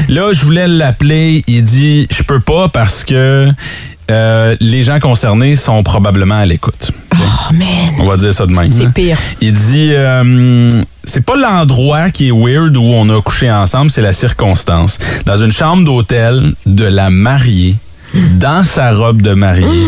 [0.09, 1.42] là, je voulais l'appeler.
[1.46, 3.48] Il dit Je peux pas parce que
[4.11, 6.90] euh, les gens concernés sont probablement à l'écoute.
[7.14, 7.67] Oh, man.
[7.99, 8.73] On va dire ça de même.
[8.73, 8.93] C'est hein.
[8.95, 9.17] pire.
[9.40, 14.03] Il dit euh, c'est pas l'endroit qui est weird où on a couché ensemble, c'est
[14.03, 14.99] la circonstance.
[15.27, 17.77] Dans une chambre d'hôtel de la mariée,
[18.38, 19.87] dans sa robe de mariée,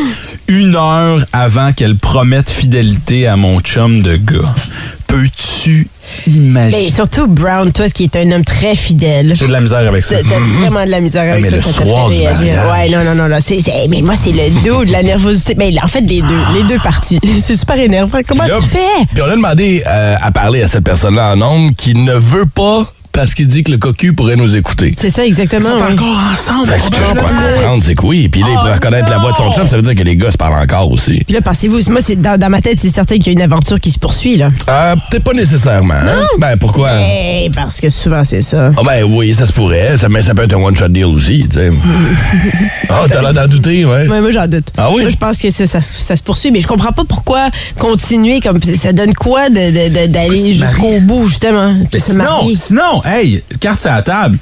[0.48, 4.54] une heure avant qu'elle promette fidélité à mon chum de gars.
[5.06, 5.88] Peux-tu
[6.26, 6.90] imaginer?
[6.90, 9.32] Surtout Brown, toi qui es un homme très fidèle.
[9.34, 10.16] J'ai de la misère avec ça.
[10.16, 12.16] T'as vraiment de la misère avec mais ça, le ça soir du.
[12.20, 15.54] Ouais, non, non, non, c'est- c'est- mais moi, c'est le dos de la nervosité.
[15.54, 17.18] Ben, en fait, les deux, les deux parties.
[17.40, 18.18] C'est super énervant.
[18.26, 19.04] Comment là, tu fais?
[19.12, 22.46] Puis on a demandé euh, à parler à cette personne-là en nombre qui ne veut
[22.46, 24.94] pas parce qu'il dit que le cocu pourrait nous écouter.
[24.98, 25.70] C'est ça, exactement.
[25.74, 26.68] Ils sont encore ensemble.
[26.68, 28.28] Fait que ce que je peux comprendre, c'est que oui.
[28.28, 30.16] Puis là, il pourrait reconnaître la voix de son chum, ça veut dire que les
[30.16, 31.22] gars se parlent encore aussi.
[31.24, 33.42] Puis là, pensez-vous, moi, c'est dans, dans ma tête, c'est certain qu'il y a une
[33.42, 34.50] aventure qui se poursuit, là.
[34.68, 35.94] Euh, peut-être pas nécessairement.
[35.94, 36.26] hein?
[36.38, 36.90] Ben, pourquoi?
[37.00, 38.70] Eh, parce que souvent, c'est ça.
[38.76, 41.46] Ah ben oui, ça se pourrait, ça, mais ça peut être un one-shot deal aussi,
[41.48, 41.70] tu sais.
[42.88, 44.06] Ah, t'as l'air d'en douter, ouais.
[44.08, 44.68] Ouais, moi, j'en doute.
[44.76, 45.02] Ah oui?
[45.02, 47.48] Moi, je pense que ça, ça- ça se poursuit, mais je comprends pas pourquoi
[47.78, 51.74] continuer comme ça donne quoi de- de- de- d'aller jusqu'au bout, justement.
[51.74, 54.38] de sinon, hey, carte sur la table,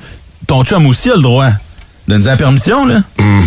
[0.47, 1.51] ton chum aussi a le droit.
[2.07, 2.97] Donne-nous la permission, là.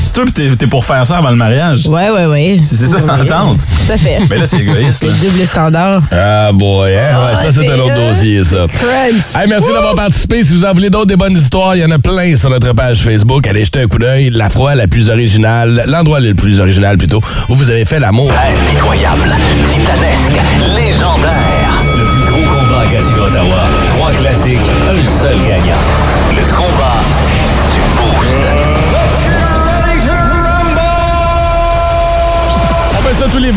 [0.01, 1.85] C'est toi, pis t'es t'es pour faire ça avant le mariage.
[1.85, 2.57] Ouais, ouais, ouais.
[2.63, 3.59] C'est c'est ça, Ouais, l'entente.
[3.59, 4.17] Tout à fait.
[4.27, 5.11] Mais là, c'est égoïste, là.
[5.13, 6.01] C'est double standard.
[6.11, 7.23] Ah boy, hein?
[7.23, 8.65] Ouais, ça c'est c'est un autre dossier, ça.
[8.67, 9.35] Crunch.
[9.35, 10.41] Hey, merci d'avoir participé.
[10.41, 12.73] Si vous en voulez d'autres des bonnes histoires, il y en a plein sur notre
[12.73, 13.45] page Facebook.
[13.45, 14.31] Allez jeter un coup d'œil.
[14.31, 18.31] La fois la plus originale, l'endroit le plus original plutôt, où vous avez fait l'amour.
[18.31, 19.35] Impitoyable,
[19.69, 20.41] titanesque,
[20.75, 21.83] légendaire.
[21.95, 23.46] Le plus gros combat à Ottawa.
[25.27, 25.56] Trois classiques, un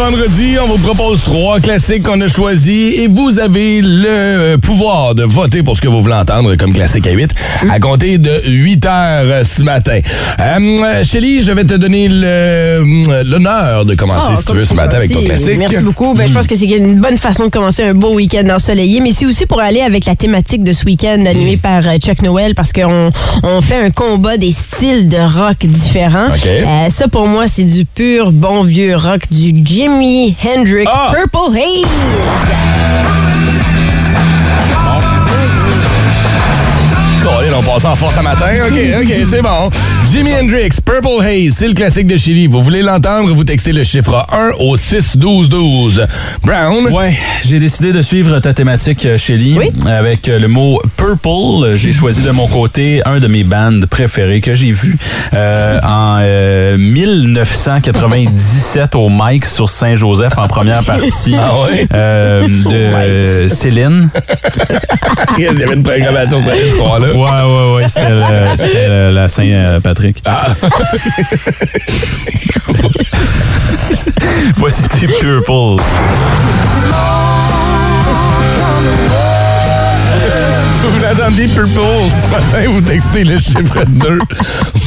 [0.00, 0.56] Vendredis.
[0.58, 5.62] On vous propose trois classiques qu'on a choisis et vous avez le pouvoir de voter
[5.62, 7.30] pour ce que vous voulez entendre comme classique à 8
[7.68, 10.00] à compter de 8 heures ce matin.
[10.40, 14.96] Euh, Shelly, je vais te donner l'honneur de commencer Ah, si tu veux ce matin
[14.96, 15.58] avec ton classique.
[15.58, 16.14] Merci beaucoup.
[16.14, 19.12] Ben, Je pense que c'est une bonne façon de commencer un beau week-end ensoleillé, mais
[19.12, 22.54] c'est aussi pour aller avec la thématique de ce week-end animé par euh, Chuck Noel
[22.54, 23.10] parce qu'on
[23.42, 26.28] on fait un combat des styles de rock différents.
[26.46, 29.52] Euh, ça, pour moi, c'est du pur bon vieux rock du
[29.90, 31.10] Jimi Hendrix Ah!
[31.12, 33.19] Purple Haze.
[37.22, 38.46] Colin, on passe en force à matin.
[38.66, 39.68] OK, OK, c'est bon.
[40.10, 42.46] Jimi Hendrix, Purple Haze, c'est le classique de Chili.
[42.46, 46.06] Vous voulez l'entendre, vous textez le chiffre 1 au 6-12-12.
[46.44, 46.86] Brown?
[46.92, 49.70] Ouais, j'ai décidé de suivre ta thématique, euh, Shelly, Oui.
[49.86, 51.76] avec euh, le mot purple.
[51.76, 54.96] J'ai choisi de mon côté un de mes bands préférés que j'ai vu
[55.34, 61.86] euh, en euh, 1997 au Mike sur Saint-Joseph en première partie Ah ouais?
[61.92, 64.08] euh, de Céline.
[65.38, 67.08] Il y avait une programmation ce soir-là.
[67.12, 68.24] Ouais, ouais, ouais, c'était le-
[68.56, 70.16] c'était le- la Saint-Patrick.
[70.24, 70.48] Ah.
[74.56, 75.82] Voici tes purple.
[81.10, 84.18] L'entendez Purple ce matin, vous textez le chiffre 2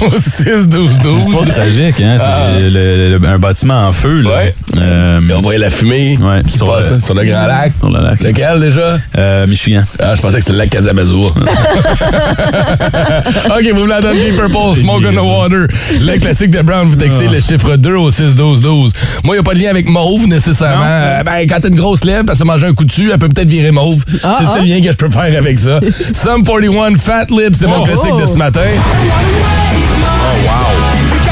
[0.02, 1.20] au 6-12-12.
[1.20, 2.16] Histoire tragique, hein?
[2.18, 2.48] C'est Ah.
[2.58, 4.30] le- le- un bâtiment en feu, là.
[4.30, 4.56] Ouais.
[4.78, 7.74] Euh, on voyait la fumée Ouais, qui sur passe le- sur le Grand Lac.
[7.78, 8.22] Sur le lac.
[8.22, 8.98] Lequel déjà?
[9.18, 9.84] euh, Michigan.
[10.00, 11.28] Ah, je pensais que c'était le lac Casabazua.
[13.58, 15.68] OK, vous me la donnez, Purple, Smoke on the Water.
[16.00, 18.92] Le classique de Brown, vous textez le chiffre 2 au 6-12-12.
[19.26, 20.86] Moi, il n'y a pas de lien avec mauve, nécessairement.
[20.86, 23.28] Euh, ben, quand t'as une grosse lèvre, parce que manger un coup dessus, elle peut
[23.30, 24.04] peut-être virer mauve.
[24.24, 24.60] Ah, c'est ah.
[24.60, 25.80] le lien que je peux faire avec ça.
[26.14, 28.28] Sum 41, Fat Lips, c'est mon Oh, classique de oh.
[28.28, 28.62] ce matin.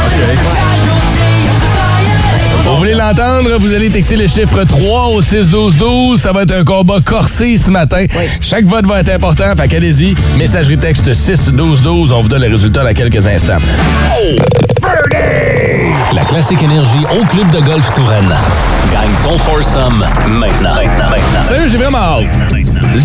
[0.10, 0.61] Vous voulez
[3.18, 3.58] l'entendre?
[3.60, 6.18] Vous allez texter le chiffre 3 au 6-12-12.
[6.20, 8.06] Ça va être un combat corsé ce matin.
[8.40, 10.16] Chaque vote va être important, fait qu'allez-y.
[10.38, 12.12] Messagerie texte 6-12-12.
[12.14, 13.58] On vous donne les résultats dans quelques instants.
[14.22, 14.38] Oh!
[14.82, 15.94] Birdie!
[16.16, 18.34] La classique énergie au club de golf Touraine.
[18.92, 20.76] Gagne ton foursome maintenant.
[20.76, 21.44] Maintenant, maintenant.
[21.48, 22.26] Sérieux, j'ai vraiment hâte.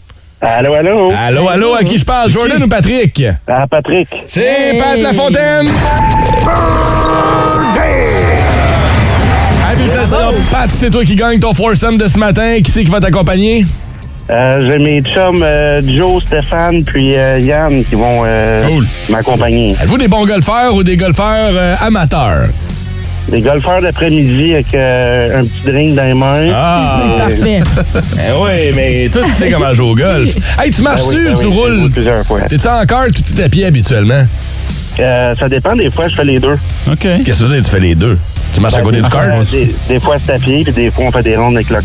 [0.41, 1.11] Allô, allô?
[1.27, 2.31] Allô, allô, à qui je parle?
[2.31, 3.23] Jordan ou Patrick?
[3.47, 4.07] Ah, Patrick.
[4.25, 5.67] C'est Pat Lafontaine.
[9.75, 12.57] Félicitations, Pat, c'est toi qui gagne ton foursome de ce matin.
[12.63, 13.65] Qui c'est qui va t'accompagner?
[14.29, 18.87] Euh, J'ai mes chums euh, Joe, Stéphane, puis euh, Yann qui vont euh, Cool.
[19.09, 19.71] m'accompagner.
[19.73, 22.47] Êtes-vous des bons golfeurs ou des golfeurs euh, amateurs?
[23.31, 26.51] Des golfeurs d'après-midi avec euh, un petit drink dans les mains.
[26.53, 27.01] Ah!
[27.17, 27.59] Parfait.
[28.17, 30.35] Eh oui, mais toi, tu sais comment jouer au golf.
[30.59, 31.79] Hey, tu marches Ben oui, ben ou tu oui, j'ai roules?
[31.79, 32.41] joué plusieurs fois.
[32.41, 34.25] T'es-tu en carte ou t'es à pied habituellement?
[34.99, 36.57] Euh, ça dépend, des fois, je fais les deux.
[36.91, 36.97] OK.
[36.99, 38.17] Qu'est-ce que tu veux dire, tu fais les deux?
[38.53, 39.07] Tu marches à côté du?
[39.15, 41.69] Euh, des, des fois, c'est à pied, puis des fois, on fait des rondes avec
[41.69, 41.81] le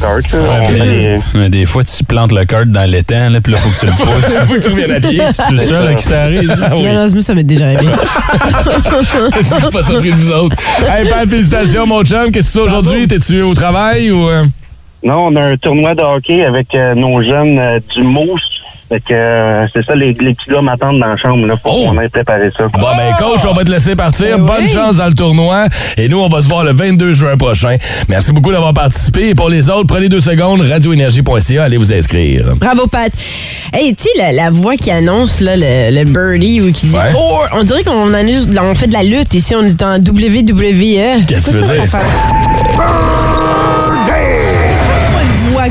[0.85, 3.79] des- Mais des fois, tu plantes le cart dans l'étang, là, puis là, faut que
[3.79, 4.07] tu le pousses.
[4.47, 5.23] Faut que tu reviennes à pied.
[5.33, 6.49] C'est le seul à qui ça arrive.
[6.49, 6.71] là?
[6.71, 7.87] Malheureusement, ça m'est déjà arrivé.
[9.37, 10.57] Je suis pas surpris de vous autres.
[10.89, 12.31] Hey, félicitations, mon chum.
[12.31, 13.07] Qu'est-ce que tu aujourd'hui?
[13.07, 14.27] T'es-tu au travail ou.
[15.07, 18.43] Non, on a un tournoi de hockey avec euh, nos jeunes euh, du Mousse.
[18.89, 21.45] Fait que euh, c'est ça, les, les petits gars m'attendent dans la chambre.
[21.47, 22.69] Là, faut qu'on ait préparé ça.
[22.69, 24.39] Bon, ben, coach, on va te laisser partir.
[24.39, 25.67] Bonne chance dans le tournoi.
[25.97, 27.77] Et nous, on va se voir le 22 juin prochain.
[28.09, 29.31] Merci beaucoup d'avoir participé.
[29.31, 32.55] Et pour les autres, prenez deux secondes, radioénergie.ca, allez vous inscrire.
[32.57, 33.11] Bravo, Pat.
[33.73, 36.95] Hey, tu sais, la, la voix qui annonce là, le, le birdie ou qui dit
[36.97, 37.13] Ouais.
[37.19, 41.25] Oh, on dirait qu'on annonce- on fait de la lutte ici, on est en WWE.
[41.27, 41.85] Qu'est-ce que tu veux dire?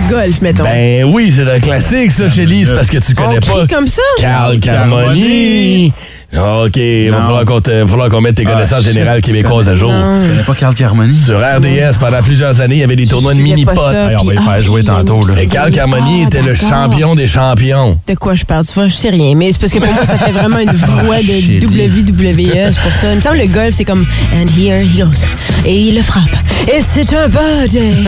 [0.09, 0.63] Golf, mettons.
[0.63, 2.65] Ben oui, c'est un classique, ça, Shelly.
[2.65, 3.67] C'est parce que tu connais crie pas.
[3.67, 4.01] comme ça?
[4.19, 5.93] Carl Carmoni.
[6.33, 9.91] OK, il va falloir qu'on mette tes connaissances shit, générales québécoises à jour.
[9.91, 10.17] Non.
[10.19, 11.13] Tu connais pas Carl Carmoni?
[11.13, 13.77] Sur RDS, pendant plusieurs années, il y avait des tournois de mini-potes.
[13.77, 15.45] Hey, on va les faire ah, jouer tantôt, là.
[15.45, 17.97] Carl Carmoni Ah, était le champion des champions.
[18.07, 18.65] De quoi je parle?
[18.65, 19.35] Tu vois, je sais rien.
[19.35, 22.71] Mais c'est parce que pour moi, ça fait vraiment une voix de WWE.
[22.73, 23.11] C'est pour ça.
[23.11, 25.25] Il me semble que le golf, c'est comme And here he goes.
[25.65, 26.23] Et il le frappe.
[26.67, 28.07] Et c'est un birdie.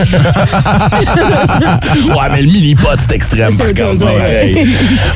[2.10, 4.04] ouais, mais le mini-pot, c'est extrême, par contre.
[4.04, 4.66] ouais.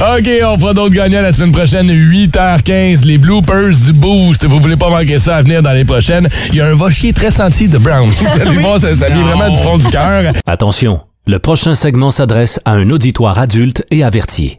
[0.00, 3.01] OK, on fera d'autres gagnants la semaine prochaine, 8h15.
[3.04, 4.44] Les bloopers du Boost.
[4.46, 6.28] Vous voulez pas manquer ça à venir dans les prochaines.
[6.50, 8.08] Il y a un va chier très senti de Brown.
[8.20, 10.32] Vous allez voir, ça, ça vient vraiment du fond du cœur.
[10.46, 14.58] Attention, le prochain segment s'adresse à un auditoire adulte et averti.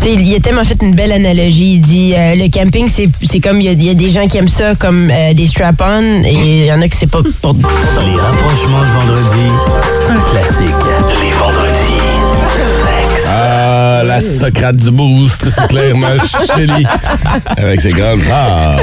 [0.00, 1.74] Tu sais, il a tellement fait une belle analogie.
[1.74, 4.10] Il dit euh, le camping, c'est c'est comme il y, a- il y a des
[4.10, 7.06] gens qui aiment ça comme euh, des strap-on et il y en a qui c'est
[7.10, 7.54] pas pour.
[7.54, 9.48] Les rapprochements de vendredi,
[9.84, 10.74] c'est un classique.
[11.22, 11.98] Les vendredis.
[13.98, 16.06] Ah, la Socrate du Boost, c'est clairement
[16.54, 16.86] Shelly.
[17.56, 18.78] Avec ses grandes phrases.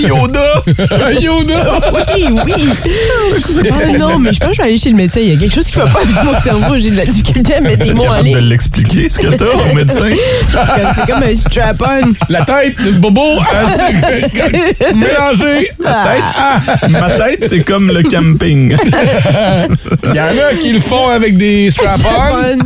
[0.00, 0.62] Yoda!
[1.20, 1.80] Yoda!
[2.14, 2.54] Oui, oui.
[3.70, 5.20] Ah non, mais je pense que je vais aller chez le médecin.
[5.20, 6.78] Il y a quelque chose qui va pas avec mon cerveau.
[6.78, 9.74] J'ai de la difficulté à mettre des mots en de l'expliquer, ce que t'as au
[9.74, 10.08] médecin?
[10.94, 12.12] C'est comme un strap-on.
[12.30, 13.20] La tête de Bobo
[14.94, 15.70] mélangée.
[15.76, 16.22] Tête?
[16.38, 18.74] Ah, ma tête, c'est comme le camping.
[20.04, 22.58] Il y en a qui le font avec des Strap-on.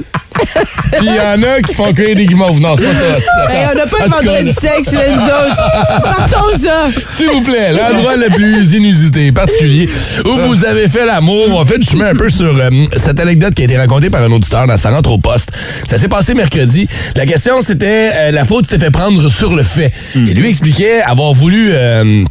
[0.93, 2.61] Puis il y en a qui font cueillir des guimauves.
[2.61, 3.21] Non, c'est pas ça.
[3.21, 6.03] c'est- Hey, on n'a pas cas, vendredi sexe, là, nous autres.
[6.03, 6.89] Partons ça.
[7.11, 9.89] S'il vous plaît, l'endroit le plus inusité, particulier,
[10.25, 11.59] où vous avez fait l'amour.
[11.59, 14.23] En fait, je mets un peu sur euh, cette anecdote qui a été racontée par
[14.23, 15.51] un auditeur dans sa rentre au poste.
[15.87, 16.87] Ça s'est passé mercredi.
[17.17, 19.93] La question, c'était euh, la faute s'était fait prendre sur le fait.
[20.15, 21.71] Et lui expliquait avoir voulu...
[21.73, 22.25] euh,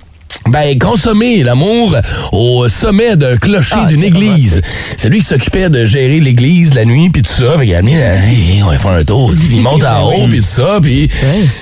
[0.50, 1.96] ben, consommer l'amour
[2.32, 4.62] au sommet d'un clocher Ah, d'une église.
[4.98, 7.58] C'est lui qui s'occupait de gérer l'église la nuit, puis tout ça.
[7.60, 9.34] Fait a là, Hey, on va faire un tour.
[9.52, 11.10] Il monte en haut, puis tout ça, puis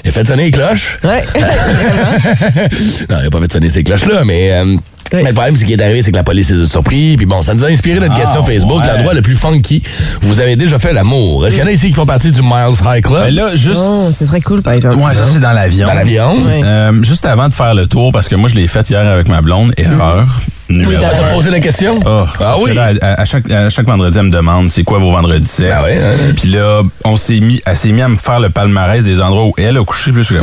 [0.03, 0.99] il a fait sonner les cloches.
[1.03, 1.23] Ouais.
[3.09, 4.51] non, il a pas fait sonner ces cloches-là, mais...
[4.51, 4.75] euh,
[5.13, 7.15] mais le problème, c'est qu'il est arrivé, c'est que la police les a surpris.
[7.17, 8.87] Puis bon, ça nous a inspiré notre Ah, question Facebook, ouais.
[8.87, 9.81] l'endroit le plus funky.
[10.21, 11.45] Vous avez déjà fait l'amour.
[11.45, 13.23] Est-ce qu'il y en a ici qui font partie du Miles High Club?
[13.25, 13.79] Ben là, juste.
[13.83, 14.95] Oh, ce serait cool, par exemple.
[14.97, 15.87] Ouais, ça, c'est dans l'avion.
[15.87, 16.45] Dans l'avion?
[16.45, 16.61] Ouais.
[16.63, 19.27] Euh, juste avant de faire le tour, parce que moi, je l'ai fait hier avec
[19.27, 20.25] ma blonde, erreur.
[20.69, 21.99] Numéro Ah, T'as posé la question?
[22.05, 22.73] Ah, ah parce que oui?
[22.75, 25.75] là, à, à chaque, à chaque vendredi, elle me demande c'est quoi vos vendredis sexe?
[25.79, 26.33] Ah ouais, hein?
[26.35, 29.45] Puis là, on s'est mis, elle s'est mis à me faire le palmarès des endroits
[29.45, 30.11] où elle a couché.
[30.11, 30.35] Puis je suis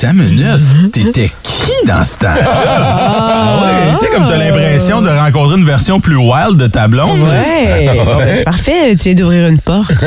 [0.00, 5.56] comme, minute, t'étais qui dans ce temps Ah, Tu sais, comme t'as l'impression de rencontrer
[5.58, 7.20] une version plus wild de ta blonde.
[7.20, 7.90] Ouais.
[7.94, 8.96] Bon, ben, c'est parfait.
[8.96, 9.90] Tu viens d'ouvrir une porte.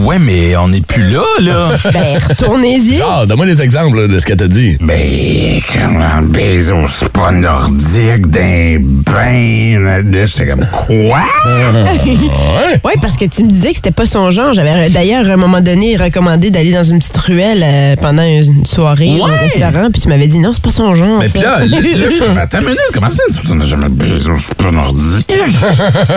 [0.00, 1.68] Ouais, mais on n'est plus là, là.
[1.92, 2.96] Ben, retournez-y.
[2.96, 4.76] Genre, donne-moi des exemples là, de ce qu'elle t'a dit.
[4.80, 11.20] Ben, comme un baiser au spa nordique d'un là, J'étais comme, quoi?
[12.84, 14.54] Oui, parce que tu me disais que c'était pas son genre.
[14.54, 18.64] J'avais d'ailleurs, à un moment donné, recommandé d'aller dans une petite ruelle euh, pendant une
[18.64, 19.36] soirée au Ouais.
[19.38, 21.18] restaurant, puis tu m'avais dit non, c'est pas son genre.
[21.20, 23.88] Mais puis là, là, là, je suis attends une minute, comment ça, tu n'as jamais
[23.88, 25.30] baisé au spa nordique?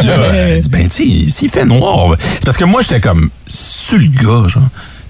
[0.03, 2.15] là, elle dit, ben, tu sais, s'il fait noir.
[2.19, 4.63] C'est parce que moi, j'étais comme, c'est le gars, genre.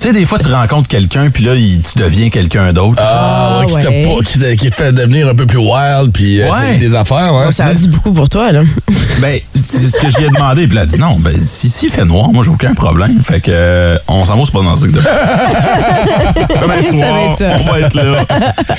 [0.03, 3.01] Tu sais, des fois, tu rencontres quelqu'un, puis là, il- tu deviens quelqu'un d'autre.
[3.01, 4.03] Ah, ouais, qui, t'a ouais.
[4.05, 6.57] pas- qui, t'a- qui te fait devenir un peu plus wild, puis euh, Ouais.
[6.73, 7.45] essayer des affaires, ouais.
[7.45, 8.63] Bon, ça en dit beaucoup pour toi, là.
[9.21, 11.69] Ben, c'est ce que je lui ai demandé, puis elle a dit, non, ben, si,
[11.69, 13.21] s'il fait noir, moi, j'ai aucun problème.
[13.23, 16.97] Fait que, euh, on s'en va, c'est pas dans ce de Comme un Ça va
[16.97, 17.47] soir, être ça.
[17.61, 18.25] on va être là.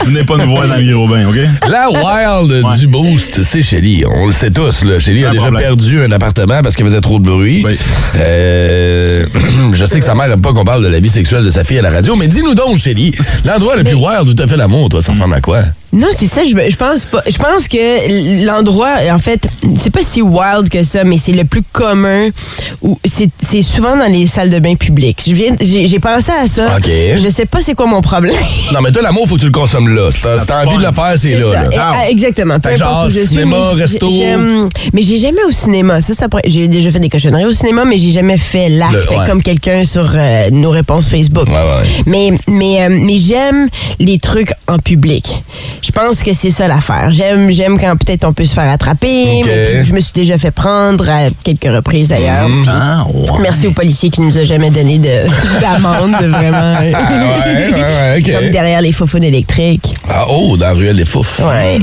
[0.05, 1.37] Venez pas nous voir dans le gros bain, OK?
[1.71, 2.77] La wild Ouais.
[2.77, 4.05] du boost, c'est Shelly.
[4.07, 4.85] On le sait tous.
[4.85, 4.99] Là.
[4.99, 5.63] Shelly a déjà problème.
[5.63, 7.63] perdu un appartement parce qu'il faisait trop de bruit.
[7.65, 7.79] Oui.
[8.17, 9.25] Euh,
[9.73, 11.63] je sais que sa mère n'aime pas qu'on parle de la vie sexuelle de sa
[11.63, 13.13] fille à la radio, mais dis-nous donc, Shelly,
[13.45, 15.63] l'endroit le plus wild où t'as fait l'amour, toi, ça ressemble à quoi?
[15.95, 17.23] Non, c'est ça, je, je pense pas.
[17.27, 19.47] Je pense que l'endroit, en fait,
[19.81, 22.29] c'est pas si wild que ça, mais c'est le plus commun.
[22.83, 25.23] où C'est c'est souvent dans les salles de bain publiques.
[25.27, 26.77] Je viens- J'ai j'ai pensé à ça.
[26.77, 26.91] OK.
[27.17, 28.35] Je sais pas c'est quoi mon problème.
[28.73, 30.11] Non, mais toi, l'amour, faut que tu le consommes là.
[30.13, 31.51] Si t'as envie de le faire, c'est là.
[31.53, 31.63] ça.
[31.63, 31.69] là.
[31.73, 32.59] Et- ah, exactement.
[32.59, 34.11] Peu Fait que genre, suis, cinéma, mais resto.
[34.11, 36.01] j'aime- Mais j'ai jamais au cinéma.
[36.01, 38.93] Ça, ça pourrait- J'ai déjà fait des cochonneries au cinéma, mais j'ai jamais fait l'acte
[38.93, 39.27] Le- ouais.
[39.27, 41.47] comme quelqu'un sur euh, nos réponses Facebook.
[41.47, 42.03] Ouais, ouais.
[42.07, 43.69] Mais, mais, euh, mais j'aime
[44.01, 45.43] les trucs en public.
[45.85, 47.11] Je pense que c'est ça l'affaire.
[47.11, 49.43] J'aime, j'aime quand peut-être on peut se faire attraper.
[49.45, 52.49] Mais Je me suis déjà fait prendre à quelques reprises d'ailleurs.
[52.49, 52.65] Mhm.
[52.69, 53.39] Ah, ouais.
[53.43, 55.29] Merci aux policiers qui nous a jamais donné de,
[55.61, 56.75] d'amende, vraiment.
[56.75, 58.33] Ah ouais, ouais, ouais, OK.
[58.41, 59.95] Comme derrière les faux électriques.
[60.09, 61.41] Ah, oh, dans la ruelle des Fouf.
[61.41, 61.79] Ouais.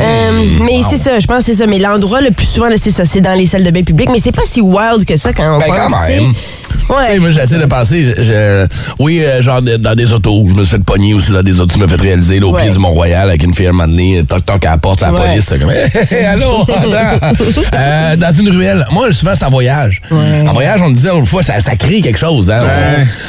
[0.00, 1.66] Euh, mais c'est ça, je pense que c'est ça.
[1.66, 4.08] Mais l'endroit le plus souvent, là, c'est ça, c'est dans les salles de bain publiques.
[4.10, 5.92] Mais c'est pas si wild que ça quand on Ben, pense.
[5.92, 6.32] quand même.
[6.88, 7.18] Ouais.
[7.18, 8.14] moi, j'essaie de penser.
[8.16, 8.66] je- je-
[8.98, 10.44] oui, euh, genre dans des autos.
[10.48, 11.74] Je me suis fait pogner aussi dans des autos.
[11.78, 12.62] Je me fait réaliser là, au Ouais.
[12.62, 14.98] pied du Mont-Royal avec une fille à un moment donné, Toc toc à la porte,
[15.00, 15.26] c'est la Ouais.
[15.28, 15.48] police.
[15.48, 17.34] Comme, hey, hey, allô, attends.
[17.74, 18.84] Euh, dans une ruelle.
[18.90, 20.02] Moi, souvent, c'est en voyage.
[20.10, 22.50] En voyage, on me disait l'autre fois, ça, ça crée quelque chose.
[22.50, 22.62] Hein?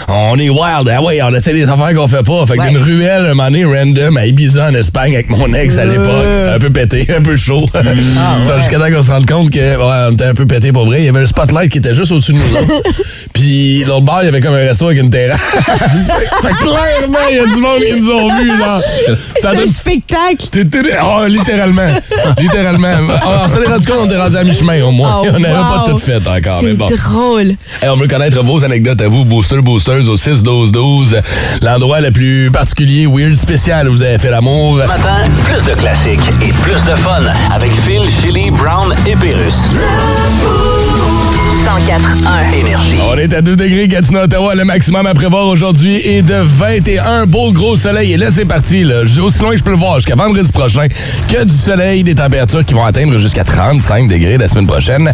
[0.08, 0.90] On, on est wild.
[0.94, 2.46] Ah ouais, on essaie des affaires qu'on fait pas.
[2.46, 5.78] Fait que d'une ruelle, un moment donné, random, à Ibiza, en Espagne, avec mon ex
[5.78, 6.08] à l'époque.
[6.56, 7.66] Un peu pété, un peu chaud.
[8.44, 10.86] Ça, Jusqu'à temps qu'on se rende compte que ouais, on était un peu pété pour
[10.86, 11.00] vrai.
[11.02, 12.82] Il y avait un spotlight qui était juste au-dessus de nous autres.
[13.34, 15.40] Puis l'autre bar, il y avait comme un resto avec une terrasse.
[15.52, 18.48] fait que clairement, il y a du monde qui nous ont vus.
[18.48, 18.80] là.
[19.30, 20.48] C'est un spectacle.
[21.04, 21.88] Oh, littéralement.
[22.40, 22.94] littéralement.
[23.26, 25.22] On s'en est rendu compte, on était rendu à mi-chemin au moins.
[25.24, 26.62] Oh, on n'avait pas tout fait encore.
[26.62, 26.86] mais C'est bon.
[26.86, 27.56] drôle.
[27.82, 31.20] Hey, on veut connaître vos anecdotes à vous, boosters, boosters, au 6-12-12.
[31.62, 34.76] L'endroit le plus particulier, weird, spécial où vous avez fait l'amour.
[34.76, 39.56] Matin, plus de classiques et plus de fun avec Phil, Chili, Brown et Pérus.
[41.64, 42.98] 104.1 Énergie.
[43.10, 44.54] On est à 2 degrés, Gatineau, Ottawa.
[44.54, 47.26] Le maximum à prévoir aujourd'hui est de 21.
[47.26, 48.12] Beau gros soleil.
[48.14, 48.84] Et là, c'est parti.
[48.84, 49.06] Là.
[49.06, 50.88] Je- Aussi loin que je peux le voir, jusqu'à vendredi prochain.
[51.30, 55.14] Que du soleil, des températures qui vont atteindre jusqu'à 35 degrés la semaine prochaine.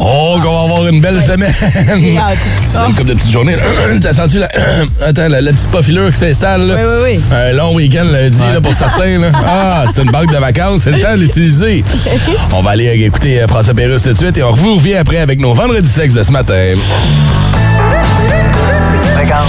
[0.00, 1.54] Oh, qu'on va avoir une belle semaine.
[1.96, 2.38] J'ai hâte.
[2.64, 3.56] C'est une couple de petites journées.
[4.00, 4.48] T'as senti la,
[5.06, 6.66] Attends, la, la petite pofilure qui s'installe?
[6.66, 6.74] là?
[6.74, 7.36] Oui, oui, oui.
[7.36, 9.18] Un long week-end lundi là, pour certains.
[9.18, 9.30] Là.
[9.46, 11.84] Ah, c'est une banque de vacances, c'est le temps de l'utiliser.
[12.52, 15.18] On va aller écouter euh, François Pérusse tout de suite et on vous revient après
[15.18, 16.74] avec nos vendredis sexe de ce matin.
[19.18, 19.46] Alors,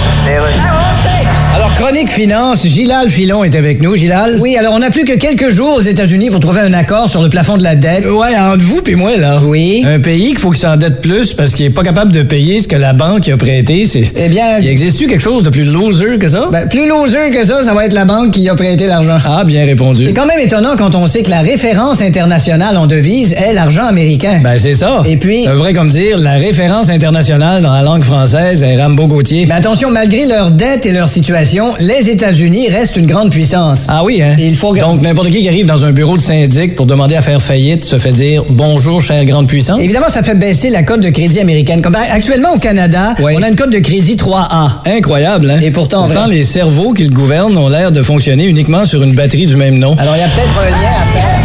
[1.82, 3.96] Chronique Finance, Gilal Filon est avec nous.
[3.96, 4.36] Gilal?
[4.38, 7.20] Oui, alors on n'a plus que quelques jours aux États-Unis pour trouver un accord sur
[7.20, 8.06] le plafond de la dette.
[8.06, 9.40] Ouais, entre vous et moi, là.
[9.42, 9.82] Oui.
[9.84, 12.68] Un pays qu'il faut qu'il s'endette plus parce qu'il est pas capable de payer ce
[12.68, 14.04] que la banque a prêté, c'est...
[14.14, 14.60] Eh bien...
[14.60, 16.50] Il existe-tu quelque chose de plus loser que ça?
[16.52, 19.18] Ben, plus loser que ça, ça va être la banque qui a prêté l'argent.
[19.26, 20.04] Ah, bien répondu.
[20.04, 23.86] C'est quand même étonnant quand on sait que la référence internationale en devise est l'argent
[23.86, 24.40] américain.
[24.40, 25.02] Ben, c'est ça.
[25.04, 25.46] Et puis...
[25.46, 29.46] C'est vrai comme dire, la référence internationale dans la langue française est Rambo Gauthier.
[29.46, 33.86] Mais attention, malgré leur dette et leur situation, les États-Unis restent une grande puissance.
[33.88, 34.36] Ah oui, hein?
[34.38, 34.74] il faut...
[34.74, 37.84] Donc, n'importe qui qui arrive dans un bureau de syndic pour demander à faire faillite
[37.84, 39.80] se fait dire «Bonjour, chère grande puissance».
[39.80, 41.82] Évidemment, ça fait baisser la cote de crédit américaine.
[41.82, 44.80] Comme actuellement, au Canada, on a une cote de crédit 3A.
[44.86, 45.60] Incroyable, hein?
[45.62, 49.14] Et pourtant, pourtant les cerveaux qui le gouvernent ont l'air de fonctionner uniquement sur une
[49.14, 49.96] batterie du même nom.
[49.98, 51.42] Alors, il y a peut-être un lien à faire.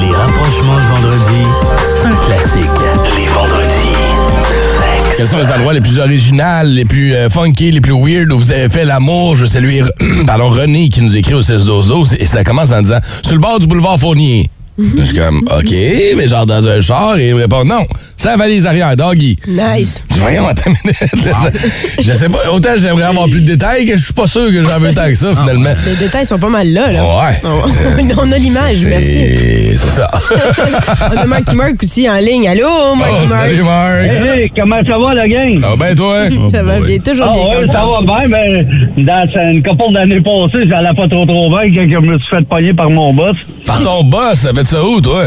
[0.00, 1.44] Les rapprochements de vendredi,
[1.80, 2.97] c'est un classique.
[5.18, 8.38] Quels sont les endroits les plus originaux, les plus euh, funky, les plus weird où
[8.38, 9.34] vous avez fait l'amour?
[9.34, 9.80] Je salue
[10.28, 13.40] pardon, René qui nous écrit au 16 12 et ça commence en disant «Sur le
[13.40, 14.48] bord du boulevard Fournier».
[14.78, 15.74] Je suis comme «OK,
[16.16, 17.84] mais genre dans un char» et il me répond «Non,
[18.16, 19.36] c'est la valise arrière, doggy».
[19.48, 20.04] Nice.
[20.10, 21.34] Voyons, attends une minute.
[22.00, 24.62] Je sais pas, autant j'aimerais avoir plus de détails que je suis pas sûr que
[24.62, 25.74] j'en veux tant que ça, finalement.
[25.84, 26.92] Les détails sont pas mal là.
[26.92, 27.02] là.
[27.02, 27.40] Ouais.
[27.44, 29.18] On- On a l'image, merci.
[29.36, 30.08] C'est ça.
[31.12, 32.48] On a Marky Mark aussi en ligne.
[32.48, 33.42] Allô, Marky Oh, Mark?
[33.46, 34.02] salut, Marc.
[34.04, 35.58] Hey, comment ça va, la gang?
[35.60, 36.24] Ça va bien, toi?
[36.52, 37.44] Ça va bien, toujours Ah bien.
[37.48, 38.28] ouais, comme ça va bien,
[38.96, 42.18] mais dans une couple d'années passées, ça allait pas trop trop bien quand je me
[42.18, 43.36] suis fait pogner par mon boss.
[43.66, 45.24] Par ton boss, ça fait ça où, toi?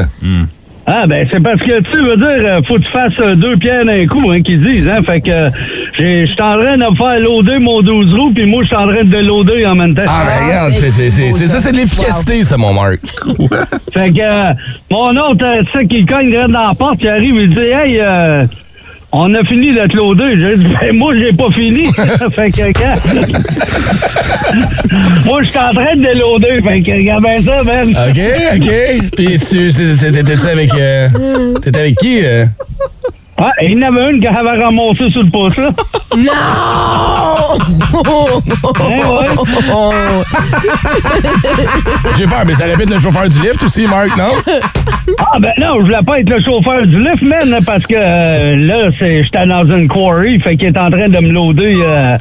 [0.88, 3.56] Ah ben c'est parce que tu veux dire, euh, faut que tu fasses euh, deux
[3.56, 5.02] pierres d'un coup, hein, qu'ils disent, hein.
[5.06, 5.50] Fait que euh,
[5.98, 8.68] j'ai- je suis en train de me faire loader mon 12 roues, puis moi je
[8.70, 10.02] suis en train de loader en même temps.
[10.08, 13.00] Ah, ben regarde, c'est c'est- c'est- c'est- ça, c'est de l'efficacité, ça, mon Marc.
[13.94, 14.54] Fait que euh,
[14.90, 18.00] mon autre, euh, tu sais, qui cogne dans la porte, il arrive, il dit Hey,
[18.02, 18.46] euh,
[19.12, 20.40] on a fini de te loader.
[20.40, 21.88] J'ai dit Ben, moi, j'ai pas fini.
[22.36, 22.96] fait que quand?
[25.26, 26.62] moi, je suis en train de le loader.
[26.64, 27.90] Fait que regarde bien ça, man.
[27.90, 28.20] OK,
[28.56, 28.70] OK.
[29.16, 29.72] Puis tu,
[30.12, 30.74] t'étais-tu avec...
[30.76, 31.08] euh,
[31.62, 32.20] T'étais avec qui?
[32.24, 32.46] euh?
[33.44, 35.70] Ah, il y en avait une qui avait ramassé sur le pouce, là.
[42.18, 44.30] J'ai peur, mais ça répète le chauffeur du lift aussi, Marc, non?
[45.20, 48.56] Ah, ben non, je voulais pas être le chauffeur du lift, man, parce que euh,
[48.58, 52.18] là, c'est, j'étais dans une quarry, fait qu'il est en train de me loader, euh,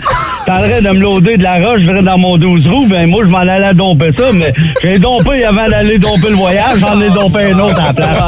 [0.47, 2.67] il est en train de me loader de la roche, je dirais, dans mon 12
[2.69, 4.53] roues, ben moi, je m'en allais domper ça, mais
[4.83, 8.19] j'ai dompé avant d'aller domper le voyage, j'en ai dompé un autre à la place.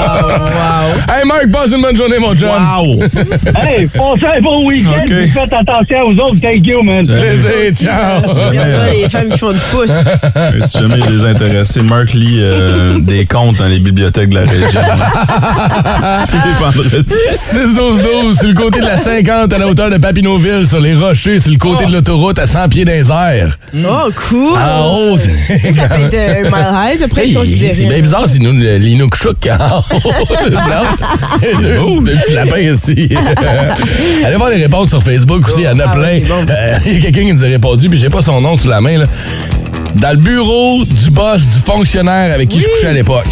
[1.09, 2.49] Hey, Marc, passe une bonne journée, mon chum.
[2.49, 2.82] Wow!
[2.85, 5.07] Hey, passez un bon week-end, Ok.
[5.09, 7.01] puis faites attention aux autres, thank you, man.
[7.07, 8.21] Plaisir, ciao.
[8.39, 9.91] A les femmes qui font du pouce.
[10.35, 14.37] Euh, si jamais il des intéressés, Marc lit euh, des comptes dans les bibliothèques de
[14.37, 14.81] la région.
[16.29, 17.13] Tous les vendredis.
[17.37, 20.81] 6 12 12 sur le côté de la 50 à la hauteur de Papineauville, sur
[20.81, 23.59] les rochers, sur le côté de l'autoroute à 100 pieds dans les airs.
[23.77, 24.57] Oh, cool!
[24.59, 25.17] En haut.
[25.17, 27.75] Ça, ça peut être euh, mile high, ça pourrait Hey, considéré.
[27.75, 30.01] c'est bien bizarre, c'est nous, l'Inukshuk en haut.
[31.61, 32.72] Deux, deux petits lapins
[34.25, 36.21] Allez voir les réponses sur Facebook aussi, il y en a Ah plein.
[36.21, 38.69] Euh, Il y a quelqu'un qui nous a répondu, puis j'ai pas son nom sous
[38.69, 38.99] la main.
[38.99, 39.05] Là.
[39.97, 43.27] Dans le bureau du boss du fonctionnaire avec qui je couchais à l'époque.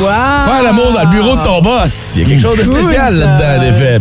[0.00, 0.06] Wow!
[0.44, 2.12] Faire l'amour dans le bureau de ton boss.
[2.16, 4.00] Il y a quelque chose de spécial là-dedans, en effet.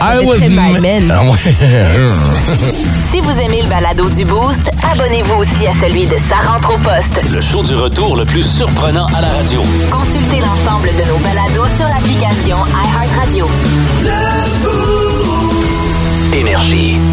[0.00, 1.10] I was man.
[1.10, 1.54] Ah ouais.
[3.10, 6.78] Si vous aimez le balado du Boost, abonnez-vous aussi à celui de Sa rentre au
[6.78, 7.20] poste.
[7.34, 9.62] Le show du retour le plus surprenant à la radio.
[9.90, 13.46] Consultez l'ensemble de nos balados sur l'application iHeartRadio.
[16.32, 17.07] Énergie.